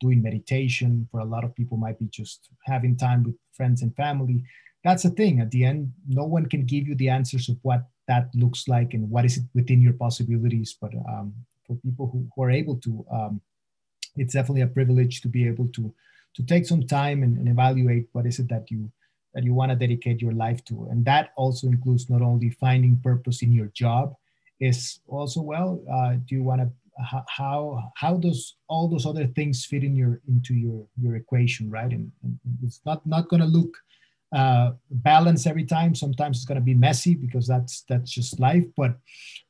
[0.00, 3.94] doing meditation for a lot of people might be just having time with friends and
[3.96, 4.42] family.
[4.82, 5.40] That's the thing.
[5.40, 8.94] At the end no one can give you the answers of what that looks like
[8.94, 10.76] and what is it within your possibilities.
[10.80, 11.34] But um,
[11.66, 13.40] for people who, who, are able to um,
[14.16, 15.92] it's definitely a privilege to be able to
[16.34, 18.90] to take some time and, and evaluate what is it that you
[19.34, 20.86] that you want to dedicate your life to.
[20.90, 24.14] And that also includes not only finding purpose in your job
[24.60, 26.70] is also well uh, do you want to
[27.28, 31.90] how how does all those other things fit in your into your your equation right?
[31.90, 33.76] And, and it's not not going to look
[34.34, 35.94] uh, balanced every time.
[35.94, 38.96] Sometimes it's going to be messy because that's that's just life but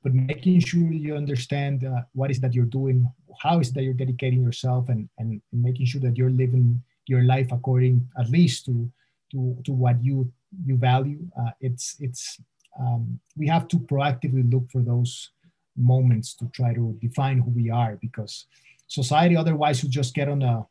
[0.03, 3.09] but making sure you understand uh, what is that you're doing
[3.40, 7.51] how is that you're dedicating yourself and and making sure that you're living your life
[7.53, 8.90] according at least to
[9.32, 10.32] to to what you
[10.64, 11.18] you value.
[11.38, 12.40] Uh, it's it's
[12.78, 15.30] um, we have to proactively look for those
[15.77, 18.47] moments to try to define who we are because
[18.87, 20.66] society otherwise will just get on a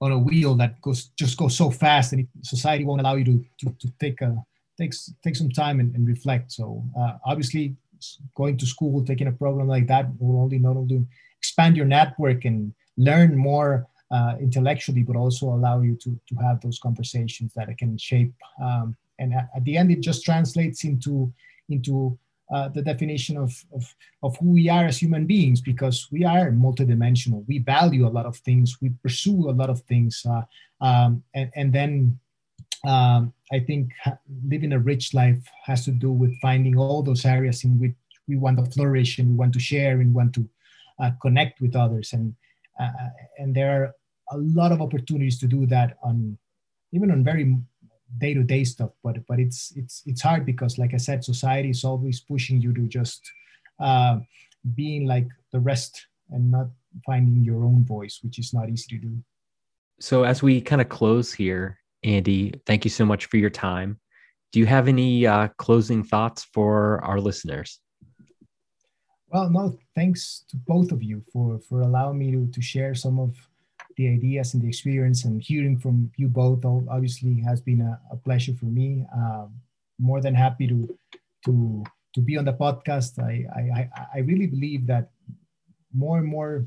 [0.00, 3.44] on a wheel that goes just goes so fast and society won't allow you to,
[3.60, 4.36] to, to take a
[4.78, 6.52] takes take some time and, and reflect.
[6.52, 7.76] So uh, obviously
[8.34, 11.06] going to school taking a program like that will only not only
[11.38, 16.60] expand your network and learn more uh, intellectually but also allow you to, to have
[16.60, 21.32] those conversations that can shape um, and at the end it just translates into
[21.68, 22.18] into
[22.52, 26.50] uh, the definition of, of, of who we are as human beings because we are
[26.50, 27.44] multidimensional.
[27.48, 30.24] We value a lot of things, we pursue a lot of things.
[30.28, 30.42] Uh,
[30.84, 32.18] um, and, and then
[32.86, 33.92] um, I think
[34.46, 37.94] living a rich life has to do with finding all those areas in which
[38.28, 40.48] we want to flourish and we want to share and want to
[41.00, 42.12] uh, connect with others.
[42.12, 42.34] And,
[42.78, 42.90] uh,
[43.38, 43.94] and there are
[44.30, 46.38] a lot of opportunities to do that on
[46.92, 47.56] even on very
[48.18, 52.20] day-to-day stuff but but it's it's it's hard because like i said society is always
[52.20, 53.30] pushing you to just
[53.80, 54.18] uh,
[54.74, 56.68] being like the rest and not
[57.04, 59.18] finding your own voice which is not easy to do.
[60.00, 63.98] So as we kind of close here andy thank you so much for your time.
[64.52, 67.80] Do you have any uh, closing thoughts for our listeners?
[69.28, 73.18] Well no thanks to both of you for for allowing me to, to share some
[73.18, 73.34] of
[73.96, 78.16] the ideas and the experience and hearing from you both obviously has been a, a
[78.16, 79.04] pleasure for me.
[79.14, 79.54] Um,
[79.98, 80.88] more than happy to
[81.44, 81.84] to
[82.14, 83.18] to be on the podcast.
[83.18, 85.10] I I, I really believe that
[85.94, 86.66] more and more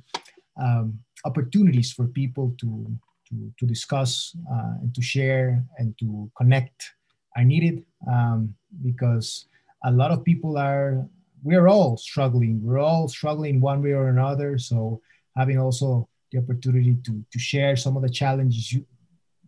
[0.61, 2.87] um, opportunities for people to
[3.29, 6.91] to, to discuss uh, and to share and to connect
[7.35, 8.53] are needed um,
[8.83, 9.47] because
[9.83, 11.05] a lot of people are
[11.43, 15.01] we're all struggling we're all struggling one way or another so
[15.35, 18.71] having also the opportunity to, to share some of the challenges.
[18.71, 18.85] You,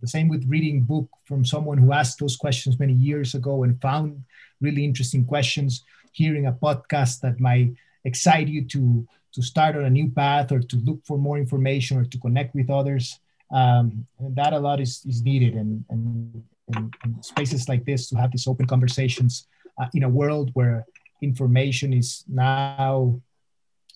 [0.01, 3.81] the same with reading book from someone who asked those questions many years ago and
[3.81, 4.23] found
[4.61, 5.83] really interesting questions.
[6.11, 7.73] Hearing a podcast that might
[8.03, 11.97] excite you to to start on a new path or to look for more information
[11.97, 13.19] or to connect with others.
[13.51, 18.17] Um, and that a lot is, is needed and, and, and, spaces like this to
[18.17, 19.47] have these open conversations
[19.79, 20.85] uh, in a world where
[21.21, 23.21] information is now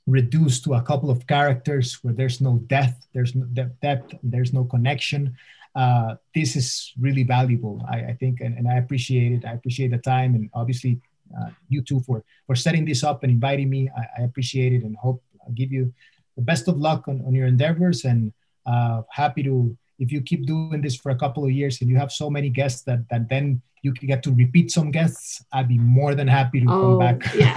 [0.08, 3.45] reduced to a couple of characters where there's no depth, there's no
[3.82, 5.36] depth, there's no connection.
[5.76, 9.45] Uh, this is really valuable, I, I think, and, and, I appreciate it.
[9.45, 10.99] I appreciate the time, and obviously
[11.39, 13.89] uh, you too for for setting this up and inviting me.
[13.95, 15.93] I, I, appreciate it, and hope I'll give you
[16.36, 18.04] the best of luck on, on your endeavors.
[18.04, 18.34] And
[18.66, 21.95] uh, happy to if you keep doing this for a couple of years and you
[21.95, 25.70] have so many guests that that then you can get to repeat some guests, I'd
[25.70, 27.34] be more than happy to oh, come back.
[27.34, 27.54] Yeah.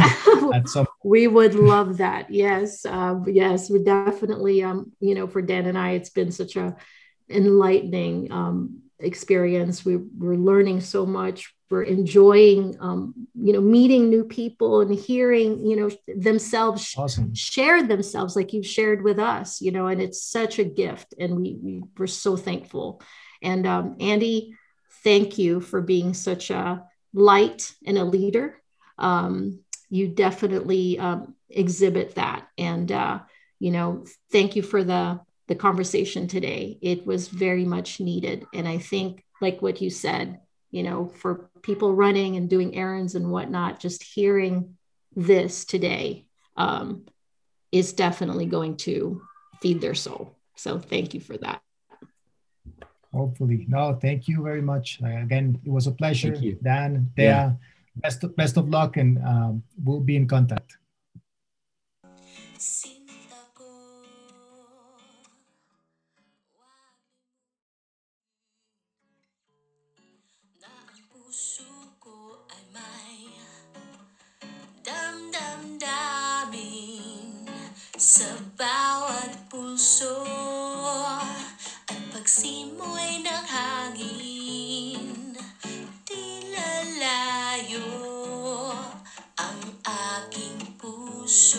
[0.55, 0.84] at some.
[1.05, 2.30] We would love that.
[2.30, 4.64] Yes, uh, yes, we definitely.
[4.64, 6.76] Um, you know, for Dan and I, it's been such a
[7.28, 9.84] enlightening um, experience.
[9.84, 11.55] We, we're learning so much.
[11.70, 17.34] We're enjoying, um, you know, meeting new people and hearing, you know, themselves awesome.
[17.34, 21.14] share themselves like you've shared with us, you know, and it's such a gift.
[21.18, 23.02] And we, we we're so thankful.
[23.42, 24.55] And um, Andy,
[25.02, 28.61] thank you for being such a light and a leader.
[28.98, 29.61] Um,
[29.91, 32.49] you definitely um, exhibit that.
[32.59, 33.20] And, uh,
[33.59, 36.78] you know, thank you for the the conversation today.
[36.80, 38.47] It was very much needed.
[38.55, 43.14] And I think, like what you said, you know, for people running and doing errands
[43.14, 44.76] and whatnot, just hearing
[45.14, 46.26] this today
[46.57, 47.05] um,
[47.70, 49.20] is definitely going to
[49.61, 50.39] feed their soul.
[50.57, 51.61] So thank you for that.
[53.12, 53.66] Hopefully.
[53.68, 54.99] No, thank you very much.
[55.03, 56.35] Uh, again, it was a pleasure.
[56.62, 57.53] Dan, Dea, yeah.
[57.97, 60.78] Best, of, best of luck and um, we'll be in contact.
[78.05, 80.12] sa bawat pulso
[81.88, 83.45] at pagsimoy ng
[91.35, 91.51] What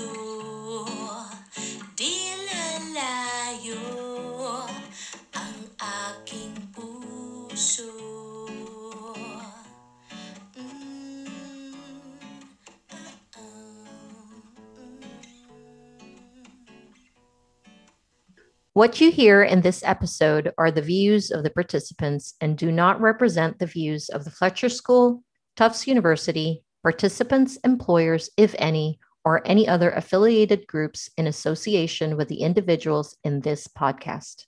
[19.01, 23.59] you hear in this episode are the views of the participants and do not represent
[23.59, 25.21] the views of the Fletcher School,
[25.57, 32.41] Tufts University, participants, employers, if any, or any other affiliated groups in association with the
[32.41, 34.45] individuals in this podcast.